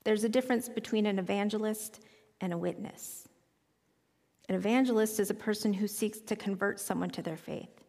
There's 0.04 0.24
a 0.24 0.28
difference 0.28 0.68
between 0.68 1.06
an 1.06 1.18
evangelist 1.18 2.00
and 2.40 2.52
a 2.52 2.58
witness. 2.58 3.26
An 4.48 4.54
evangelist 4.54 5.18
is 5.18 5.30
a 5.30 5.34
person 5.34 5.72
who 5.72 5.88
seeks 5.88 6.20
to 6.20 6.36
convert 6.36 6.78
someone 6.78 7.10
to 7.10 7.22
their 7.22 7.36
faith. 7.36 7.82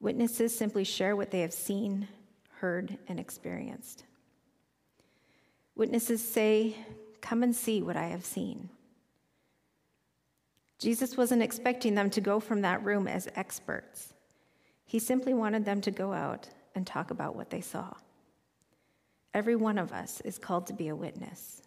Witnesses 0.00 0.56
simply 0.56 0.84
share 0.84 1.16
what 1.16 1.30
they 1.30 1.40
have 1.40 1.52
seen, 1.52 2.08
heard, 2.56 2.98
and 3.08 3.18
experienced. 3.18 4.04
Witnesses 5.74 6.26
say, 6.26 6.76
Come 7.20 7.42
and 7.42 7.54
see 7.54 7.82
what 7.82 7.96
I 7.96 8.08
have 8.08 8.24
seen. 8.24 8.68
Jesus 10.78 11.16
wasn't 11.16 11.42
expecting 11.42 11.94
them 11.94 12.10
to 12.10 12.20
go 12.20 12.40
from 12.40 12.62
that 12.62 12.84
room 12.84 13.06
as 13.06 13.28
experts. 13.36 14.12
He 14.84 14.98
simply 14.98 15.32
wanted 15.32 15.64
them 15.64 15.80
to 15.82 15.90
go 15.92 16.12
out 16.12 16.48
and 16.74 16.86
talk 16.86 17.10
about 17.10 17.36
what 17.36 17.50
they 17.50 17.60
saw. 17.60 17.94
Every 19.32 19.56
one 19.56 19.78
of 19.78 19.92
us 19.92 20.20
is 20.22 20.38
called 20.38 20.66
to 20.66 20.72
be 20.72 20.88
a 20.88 20.96
witness. 20.96 21.62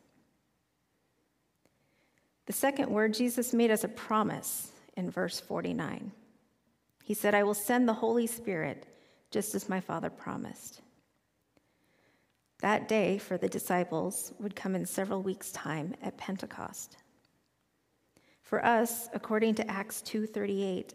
The 2.46 2.54
second 2.54 2.90
word, 2.92 3.14
Jesus 3.14 3.54
made 3.54 3.72
us 3.72 3.84
a 3.84 3.88
promise 3.88 4.72
in 4.96 5.10
verse 5.10 5.40
49. 5.40 6.12
He 7.04 7.14
said, 7.14 7.34
I 7.34 7.44
will 7.44 7.54
send 7.54 7.88
the 7.88 7.94
Holy 7.94 8.28
Spirit 8.28 8.86
just 9.32 9.56
as 9.56 9.70
my 9.70 9.80
Father 9.80 10.10
promised. 10.10 10.82
That 12.60 12.88
day 12.88 13.18
for 13.18 13.38
the 13.38 13.50
disciples 13.50 14.34
would 14.40 14.56
come 14.56 14.76
in 14.76 14.86
several 14.86 15.22
weeks' 15.22 15.52
time 15.52 15.96
at 16.02 16.18
Pentecost. 16.18 16.98
For 18.42 18.64
us, 18.66 19.10
according 19.14 19.56
to 19.56 19.70
Acts 19.70 20.02
2:38, 20.02 20.94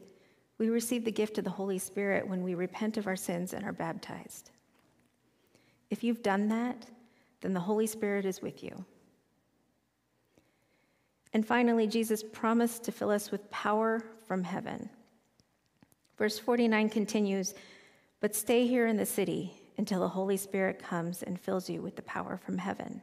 we 0.58 0.68
receive 0.68 1.04
the 1.04 1.12
gift 1.12 1.38
of 1.38 1.44
the 1.44 1.50
Holy 1.50 1.78
Spirit 1.78 2.26
when 2.26 2.42
we 2.42 2.54
repent 2.54 2.96
of 2.96 3.06
our 3.06 3.16
sins 3.16 3.52
and 3.52 3.64
are 3.64 3.72
baptized. 3.72 4.50
If 5.90 6.04
you've 6.04 6.22
done 6.22 6.48
that, 6.48 6.86
then 7.40 7.52
the 7.52 7.60
Holy 7.60 7.86
Spirit 7.86 8.24
is 8.24 8.40
with 8.40 8.62
you. 8.62 8.84
And 11.32 11.46
finally, 11.46 11.86
Jesus 11.86 12.22
promised 12.22 12.84
to 12.84 12.92
fill 12.92 13.10
us 13.10 13.30
with 13.30 13.50
power 13.50 14.02
from 14.26 14.44
heaven. 14.44 14.90
Verse 16.16 16.38
49 16.38 16.88
continues 16.88 17.54
But 18.20 18.34
stay 18.34 18.66
here 18.66 18.86
in 18.86 18.96
the 18.96 19.06
city 19.06 19.59
until 19.80 20.00
the 20.00 20.08
Holy 20.08 20.36
Spirit 20.36 20.78
comes 20.78 21.22
and 21.22 21.40
fills 21.40 21.70
you 21.70 21.80
with 21.80 21.96
the 21.96 22.02
power 22.02 22.36
from 22.36 22.58
heaven. 22.58 23.00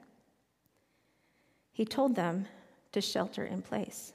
He 1.72 1.86
told 1.86 2.16
them 2.16 2.46
to 2.92 3.02
shelter 3.02 3.44
in 3.44 3.64
place, 3.64 4.14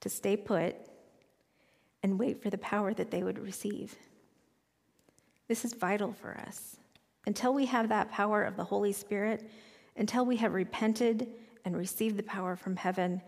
to 0.00 0.08
stay 0.08 0.36
put 0.36 0.74
and 2.02 2.18
wait 2.18 2.42
for 2.42 2.50
the 2.50 2.58
power 2.58 2.92
that 2.92 3.12
they 3.12 3.22
would 3.22 3.38
receive. 3.38 3.94
This 5.46 5.64
is 5.64 5.74
vital 5.74 6.12
for 6.12 6.36
us. 6.44 6.78
Until 7.24 7.54
we 7.54 7.66
have 7.66 7.88
that 7.88 8.10
power 8.10 8.42
of 8.42 8.56
the 8.56 8.64
Holy 8.64 8.92
Spirit, 8.92 9.48
until 9.96 10.26
we 10.26 10.38
have 10.38 10.54
repented 10.54 11.28
and 11.64 11.76
received 11.76 12.16
the 12.16 12.24
power 12.24 12.56
from 12.56 12.74
heaven, 12.74 13.22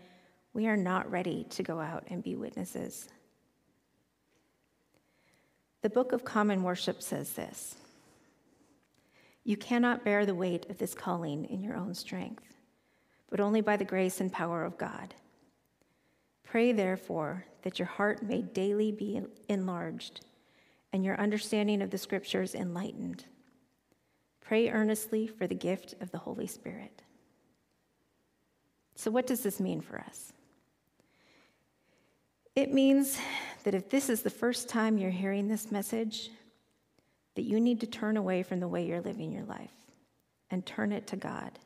we 0.51 0.67
are 0.67 0.75
not 0.75 1.09
ready 1.09 1.45
to 1.51 1.63
go 1.63 1.79
out 1.79 2.03
and 2.09 2.21
be 2.21 2.35
witnesses. 2.35 3.07
The 5.81 5.89
Book 5.89 6.11
of 6.11 6.25
Common 6.25 6.61
Worship 6.63 7.01
says 7.01 7.31
this 7.31 7.77
You 9.43 9.57
cannot 9.57 10.03
bear 10.03 10.25
the 10.25 10.35
weight 10.35 10.69
of 10.69 10.77
this 10.77 10.93
calling 10.93 11.45
in 11.45 11.61
your 11.61 11.75
own 11.75 11.93
strength, 11.93 12.43
but 13.29 13.39
only 13.39 13.61
by 13.61 13.77
the 13.77 13.85
grace 13.85 14.21
and 14.21 14.31
power 14.31 14.63
of 14.63 14.77
God. 14.77 15.15
Pray, 16.43 16.71
therefore, 16.71 17.45
that 17.63 17.79
your 17.79 17.87
heart 17.87 18.21
may 18.21 18.41
daily 18.41 18.91
be 18.91 19.21
enlarged 19.49 20.25
and 20.93 21.05
your 21.05 21.19
understanding 21.19 21.81
of 21.81 21.89
the 21.89 21.97
scriptures 21.97 22.53
enlightened. 22.53 23.25
Pray 24.41 24.69
earnestly 24.69 25.27
for 25.27 25.47
the 25.47 25.55
gift 25.55 25.95
of 26.01 26.11
the 26.11 26.17
Holy 26.17 26.47
Spirit. 26.47 27.03
So, 28.95 29.09
what 29.09 29.25
does 29.25 29.41
this 29.41 29.59
mean 29.59 29.81
for 29.81 29.99
us? 29.99 30.33
It 32.55 32.73
means 32.73 33.17
that 33.63 33.73
if 33.73 33.89
this 33.89 34.09
is 34.09 34.21
the 34.21 34.29
first 34.29 34.67
time 34.67 34.97
you're 34.97 35.09
hearing 35.09 35.47
this 35.47 35.71
message, 35.71 36.29
that 37.35 37.43
you 37.43 37.59
need 37.59 37.79
to 37.79 37.87
turn 37.87 38.17
away 38.17 38.43
from 38.43 38.59
the 38.59 38.67
way 38.67 38.85
you're 38.85 39.01
living 39.01 39.31
your 39.31 39.45
life 39.45 39.73
and 40.49 40.65
turn 40.65 40.91
it 40.91 41.07
to 41.07 41.15
God. 41.15 41.59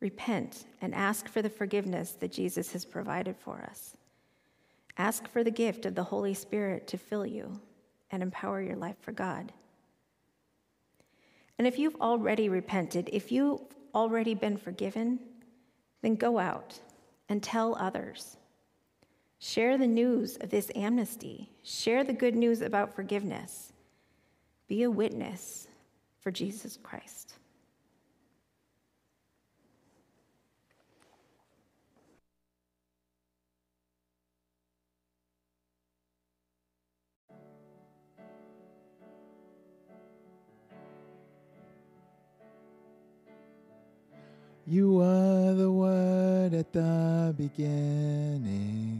Repent 0.00 0.64
and 0.80 0.94
ask 0.94 1.28
for 1.28 1.42
the 1.42 1.50
forgiveness 1.50 2.12
that 2.12 2.32
Jesus 2.32 2.72
has 2.72 2.84
provided 2.84 3.36
for 3.36 3.62
us. 3.70 3.96
Ask 4.96 5.28
for 5.28 5.44
the 5.44 5.50
gift 5.50 5.86
of 5.86 5.94
the 5.94 6.04
Holy 6.04 6.34
Spirit 6.34 6.86
to 6.88 6.98
fill 6.98 7.26
you 7.26 7.60
and 8.10 8.22
empower 8.22 8.60
your 8.60 8.76
life 8.76 8.96
for 9.00 9.12
God. 9.12 9.52
And 11.58 11.66
if 11.66 11.78
you've 11.78 12.00
already 12.00 12.48
repented, 12.48 13.10
if 13.12 13.30
you've 13.30 13.60
already 13.94 14.34
been 14.34 14.56
forgiven, 14.56 15.20
then 16.02 16.16
go 16.16 16.38
out 16.38 16.80
and 17.28 17.42
tell 17.42 17.76
others. 17.76 18.38
Share 19.38 19.78
the 19.78 19.86
news 19.86 20.36
of 20.38 20.50
this 20.50 20.70
amnesty. 20.74 21.50
Share 21.62 22.04
the 22.04 22.12
good 22.12 22.34
news 22.34 22.60
about 22.60 22.94
forgiveness. 22.94 23.72
Be 24.70 24.84
a 24.84 24.90
witness 24.90 25.66
for 26.20 26.30
Jesus 26.30 26.78
Christ. 26.80 27.34
You 44.68 45.00
are 45.00 45.52
the 45.54 45.72
Word 45.72 46.54
at 46.54 46.72
the 46.72 47.34
beginning, 47.36 48.99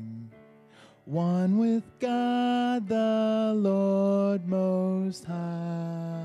one 1.11 1.59
with 1.59 1.83
God 1.99 2.87
the 2.87 3.53
Lord 3.57 4.47
Most 4.47 5.25
High. 5.25 6.23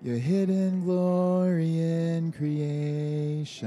Your 0.00 0.18
hidden 0.18 0.84
glory 0.84 1.80
in 1.80 2.30
creation, 2.30 3.58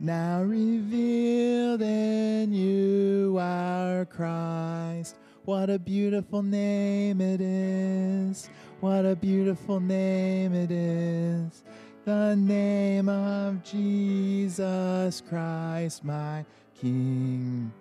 now 0.00 0.42
revealed 0.42 1.82
in 1.82 2.50
you, 2.54 3.36
our 3.38 4.06
Christ 4.06 5.16
What 5.44 5.68
a 5.68 5.78
beautiful 5.78 6.42
name 6.42 7.20
it 7.20 7.42
is. 7.42 8.48
What 8.80 9.04
a 9.04 9.14
beautiful 9.16 9.80
name 9.80 10.54
it 10.54 10.70
is. 10.70 11.62
The 12.06 12.34
name 12.36 13.10
of 13.10 13.62
Jesus 13.62 15.22
Christ, 15.28 16.02
my 16.04 16.46
King. 16.80 17.72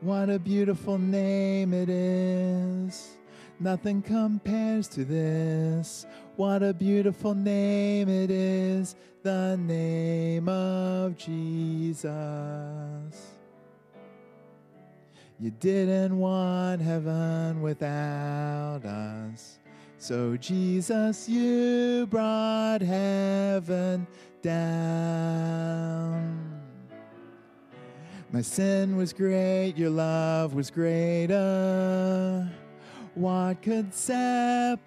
What 0.00 0.30
a 0.30 0.38
beautiful 0.38 0.98
name 0.98 1.74
it 1.74 1.88
is. 1.88 3.16
Nothing 3.60 4.02
compares 4.02 4.88
to 4.88 5.04
this. 5.04 6.06
What 6.36 6.62
a 6.62 6.72
beautiful 6.72 7.34
name 7.34 8.08
it 8.08 8.30
is. 8.30 8.96
The 9.22 9.56
name 9.56 10.48
of 10.48 11.16
Jesus. 11.16 12.06
You 15.38 15.50
didn't 15.60 16.18
want 16.18 16.80
heaven 16.80 17.60
without 17.60 18.84
us. 18.84 19.58
So, 19.98 20.36
Jesus, 20.36 21.28
you 21.28 22.06
brought 22.06 22.80
heaven 22.80 24.06
down. 24.40 26.55
My 28.36 28.42
sin 28.42 28.96
was 28.98 29.14
great, 29.14 29.78
your 29.78 29.88
love 29.88 30.52
was 30.52 30.70
greater. 30.70 32.46
What 33.14 33.62
could 33.62 33.94
separate 33.94 34.82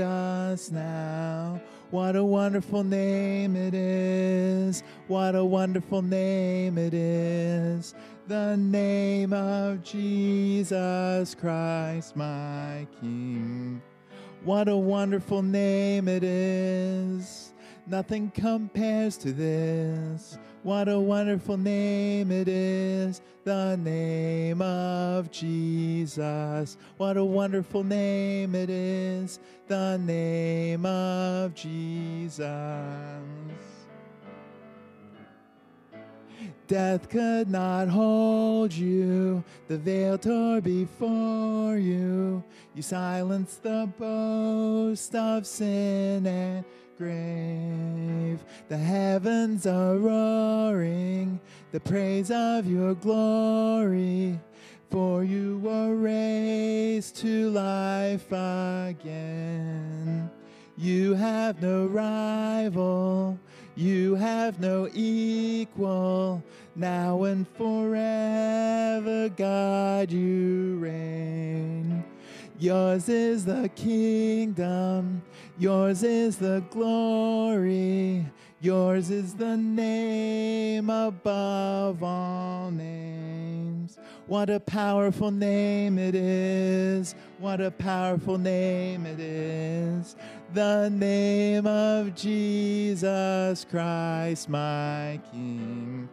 us 0.00 0.72
now? 0.72 1.60
What 1.92 2.16
a 2.16 2.24
wonderful 2.24 2.82
name 2.82 3.54
it 3.54 3.74
is. 3.74 4.82
What 5.06 5.36
a 5.36 5.44
wonderful 5.44 6.02
name 6.02 6.78
it 6.78 6.94
is. 6.94 7.94
The 8.26 8.56
name 8.56 9.32
of 9.32 9.84
Jesus 9.84 11.36
Christ, 11.36 12.16
my 12.16 12.88
King. 13.00 13.80
What 14.42 14.66
a 14.66 14.76
wonderful 14.76 15.42
name 15.42 16.08
it 16.08 16.24
is. 16.24 17.53
Nothing 17.86 18.30
compares 18.30 19.18
to 19.18 19.32
this. 19.32 20.38
What 20.62 20.88
a 20.88 20.98
wonderful 20.98 21.58
name 21.58 22.32
it 22.32 22.48
is, 22.48 23.20
the 23.44 23.76
name 23.76 24.62
of 24.62 25.30
Jesus. 25.30 26.78
What 26.96 27.18
a 27.18 27.24
wonderful 27.24 27.84
name 27.84 28.54
it 28.54 28.70
is, 28.70 29.38
the 29.66 29.98
name 29.98 30.86
of 30.86 31.54
Jesus. 31.54 32.40
Death 36.66 37.10
could 37.10 37.50
not 37.50 37.88
hold 37.88 38.72
you, 38.72 39.44
the 39.68 39.76
veil 39.76 40.16
tore 40.16 40.62
before 40.62 41.76
you. 41.76 42.42
You 42.74 42.82
silenced 42.82 43.62
the 43.62 43.92
boast 43.98 45.14
of 45.14 45.46
sin 45.46 46.26
and 46.26 46.64
grave. 46.96 48.38
The 48.68 48.76
heavens 48.76 49.66
are 49.66 49.96
roaring 49.96 51.40
the 51.72 51.80
praise 51.80 52.30
of 52.30 52.66
your 52.66 52.94
glory, 52.94 54.38
for 54.90 55.24
you 55.24 55.58
were 55.58 55.96
raised 55.96 57.16
to 57.16 57.50
life 57.50 58.30
again. 58.30 60.30
You 60.76 61.14
have 61.14 61.60
no 61.60 61.86
rival, 61.86 63.38
you 63.74 64.14
have 64.14 64.60
no 64.60 64.88
equal. 64.94 66.42
Now 66.76 67.24
and 67.24 67.46
forever, 67.56 69.28
God, 69.28 70.10
you 70.10 70.76
reign. 70.78 72.04
Yours 72.58 73.08
is 73.08 73.44
the 73.44 73.68
kingdom, 73.74 75.22
yours 75.58 76.04
is 76.04 76.36
the 76.36 76.62
glory, 76.70 78.24
yours 78.60 79.10
is 79.10 79.34
the 79.34 79.56
name 79.56 80.88
above 80.88 82.00
all 82.02 82.70
names. 82.70 83.98
What 84.28 84.50
a 84.50 84.60
powerful 84.60 85.32
name 85.32 85.98
it 85.98 86.14
is! 86.14 87.16
What 87.38 87.60
a 87.60 87.72
powerful 87.72 88.38
name 88.38 89.04
it 89.04 89.18
is! 89.18 90.14
The 90.54 90.88
name 90.90 91.66
of 91.66 92.14
Jesus 92.14 93.66
Christ, 93.68 94.48
my 94.48 95.20
King. 95.32 96.08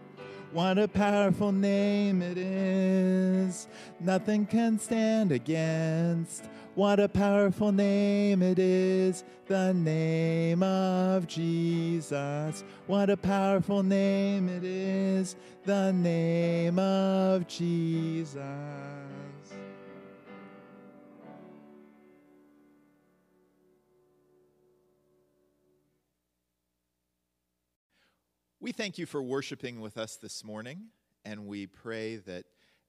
What 0.54 0.78
a 0.78 0.88
powerful 0.88 1.54
name 1.54 2.22
it 2.22 2.38
is. 2.38 3.70
Nothing 4.02 4.46
can 4.46 4.78
stand 4.80 5.32
against. 5.32 6.44
What 6.76 7.00
a 7.00 7.08
powerful 7.08 7.72
name 7.72 8.42
it 8.42 8.60
is. 8.60 9.24
The 9.48 9.74
name 9.74 10.62
of 10.62 11.26
Jesus. 11.28 12.66
What 12.88 13.10
a 13.10 13.16
powerful 13.16 13.82
name 13.82 14.50
it 14.50 14.66
is. 14.66 15.38
The 15.64 15.94
name 15.94 16.80
of 16.80 17.48
Jesus. 17.48 18.38
We 28.64 28.72
thank 28.72 29.00
you 29.00 29.08
for 29.08 29.24
worshiping 29.24 29.82
with 29.82 29.98
us 29.98 30.18
this 30.18 30.44
morning, 30.44 30.90
and 31.26 31.48
we 31.48 31.66
pray 31.66 32.18
that 32.18 32.46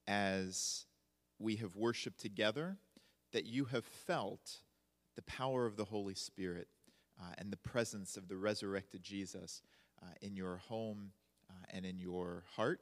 as 0.07 0.85
we 1.39 1.57
have 1.57 1.77
worshiped 1.77 2.21
together, 2.21 2.77
that 3.33 3.47
you 3.47 3.65
have 3.65 3.87
felt 3.87 4.59
the 5.17 5.23
power 5.23 5.65
of 5.65 5.79
the 5.79 5.87
Holy 5.87 6.15
Spirit 6.15 6.69
uh, 7.19 7.33
and 7.39 7.51
the 7.51 7.57
presence 7.57 8.19
of 8.19 8.29
the 8.29 8.37
resurrected 8.37 9.03
Jesus 9.03 9.63
uh, 10.03 10.11
in 10.21 10.37
your 10.37 10.59
home 10.59 11.13
uh, 11.49 11.65
and 11.71 11.87
in 11.87 11.99
your 11.99 12.45
heart. 12.55 12.81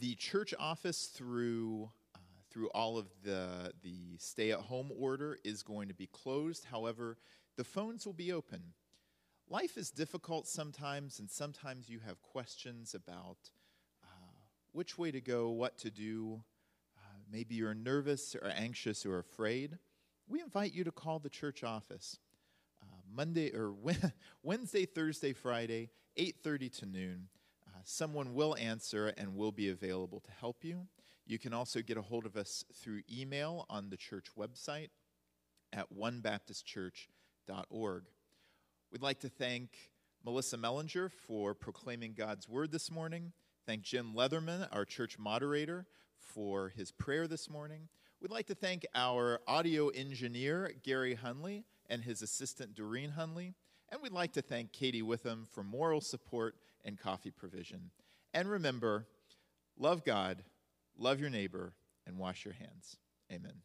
The 0.00 0.14
church 0.14 0.54
office, 0.58 1.10
through 1.14 1.90
uh, 2.14 2.20
through 2.50 2.70
all 2.70 2.96
of 2.96 3.08
the 3.22 3.74
the 3.82 4.16
stay 4.16 4.50
at 4.50 4.60
home 4.60 4.90
order, 4.98 5.36
is 5.44 5.62
going 5.62 5.88
to 5.88 5.94
be 5.94 6.06
closed. 6.06 6.64
However, 6.64 7.18
the 7.58 7.64
phones 7.64 8.06
will 8.06 8.14
be 8.14 8.32
open 8.32 8.62
life 9.52 9.76
is 9.76 9.90
difficult 9.90 10.48
sometimes, 10.48 11.18
and 11.18 11.30
sometimes 11.30 11.90
you 11.90 11.98
have 11.98 12.22
questions 12.22 12.94
about 12.94 13.36
uh, 14.02 14.06
which 14.72 14.96
way 14.96 15.10
to 15.10 15.20
go, 15.20 15.50
what 15.50 15.76
to 15.76 15.90
do. 15.90 16.42
Uh, 16.96 17.18
maybe 17.30 17.54
you're 17.54 17.74
nervous 17.74 18.34
or 18.34 18.48
anxious 18.48 19.04
or 19.04 19.18
afraid. 19.18 19.78
We 20.26 20.40
invite 20.40 20.72
you 20.72 20.84
to 20.84 20.90
call 20.90 21.18
the 21.18 21.28
church 21.28 21.62
office 21.62 22.18
uh, 22.82 22.86
Monday 23.14 23.54
or 23.54 23.74
Wednesday, 24.42 24.86
Thursday, 24.86 25.34
Friday, 25.34 25.90
8:30 26.16 26.78
to 26.78 26.86
noon. 26.86 27.28
Uh, 27.66 27.80
someone 27.84 28.32
will 28.32 28.56
answer 28.56 29.08
and 29.18 29.36
will 29.36 29.52
be 29.52 29.68
available 29.68 30.20
to 30.20 30.30
help 30.30 30.64
you. 30.64 30.86
You 31.26 31.38
can 31.38 31.52
also 31.52 31.82
get 31.82 31.98
a 31.98 32.02
hold 32.02 32.24
of 32.24 32.38
us 32.38 32.64
through 32.74 33.02
email 33.12 33.66
on 33.68 33.90
the 33.90 33.98
church 33.98 34.28
website 34.36 34.88
at 35.74 35.94
onebaptistchurch.org. 35.94 38.04
We'd 38.92 39.00
like 39.00 39.20
to 39.20 39.30
thank 39.30 39.90
Melissa 40.22 40.58
Mellinger 40.58 41.10
for 41.10 41.54
proclaiming 41.54 42.12
God's 42.12 42.46
word 42.46 42.70
this 42.70 42.90
morning. 42.90 43.32
Thank 43.64 43.84
Jim 43.84 44.12
Leatherman, 44.14 44.68
our 44.70 44.84
church 44.84 45.18
moderator, 45.18 45.86
for 46.18 46.68
his 46.68 46.92
prayer 46.92 47.26
this 47.26 47.48
morning. 47.48 47.88
We'd 48.20 48.30
like 48.30 48.48
to 48.48 48.54
thank 48.54 48.84
our 48.94 49.40
audio 49.48 49.88
engineer, 49.88 50.74
Gary 50.82 51.16
Hunley, 51.16 51.64
and 51.88 52.04
his 52.04 52.20
assistant, 52.20 52.74
Doreen 52.74 53.14
Hunley. 53.18 53.54
And 53.90 54.02
we'd 54.02 54.12
like 54.12 54.34
to 54.34 54.42
thank 54.42 54.72
Katie 54.72 55.00
Witham 55.00 55.46
for 55.50 55.64
moral 55.64 56.02
support 56.02 56.56
and 56.84 56.98
coffee 56.98 57.30
provision. 57.30 57.92
And 58.34 58.46
remember, 58.46 59.06
love 59.78 60.04
God, 60.04 60.44
love 60.98 61.18
your 61.18 61.30
neighbor, 61.30 61.72
and 62.06 62.18
wash 62.18 62.44
your 62.44 62.54
hands. 62.54 62.98
Amen. 63.32 63.62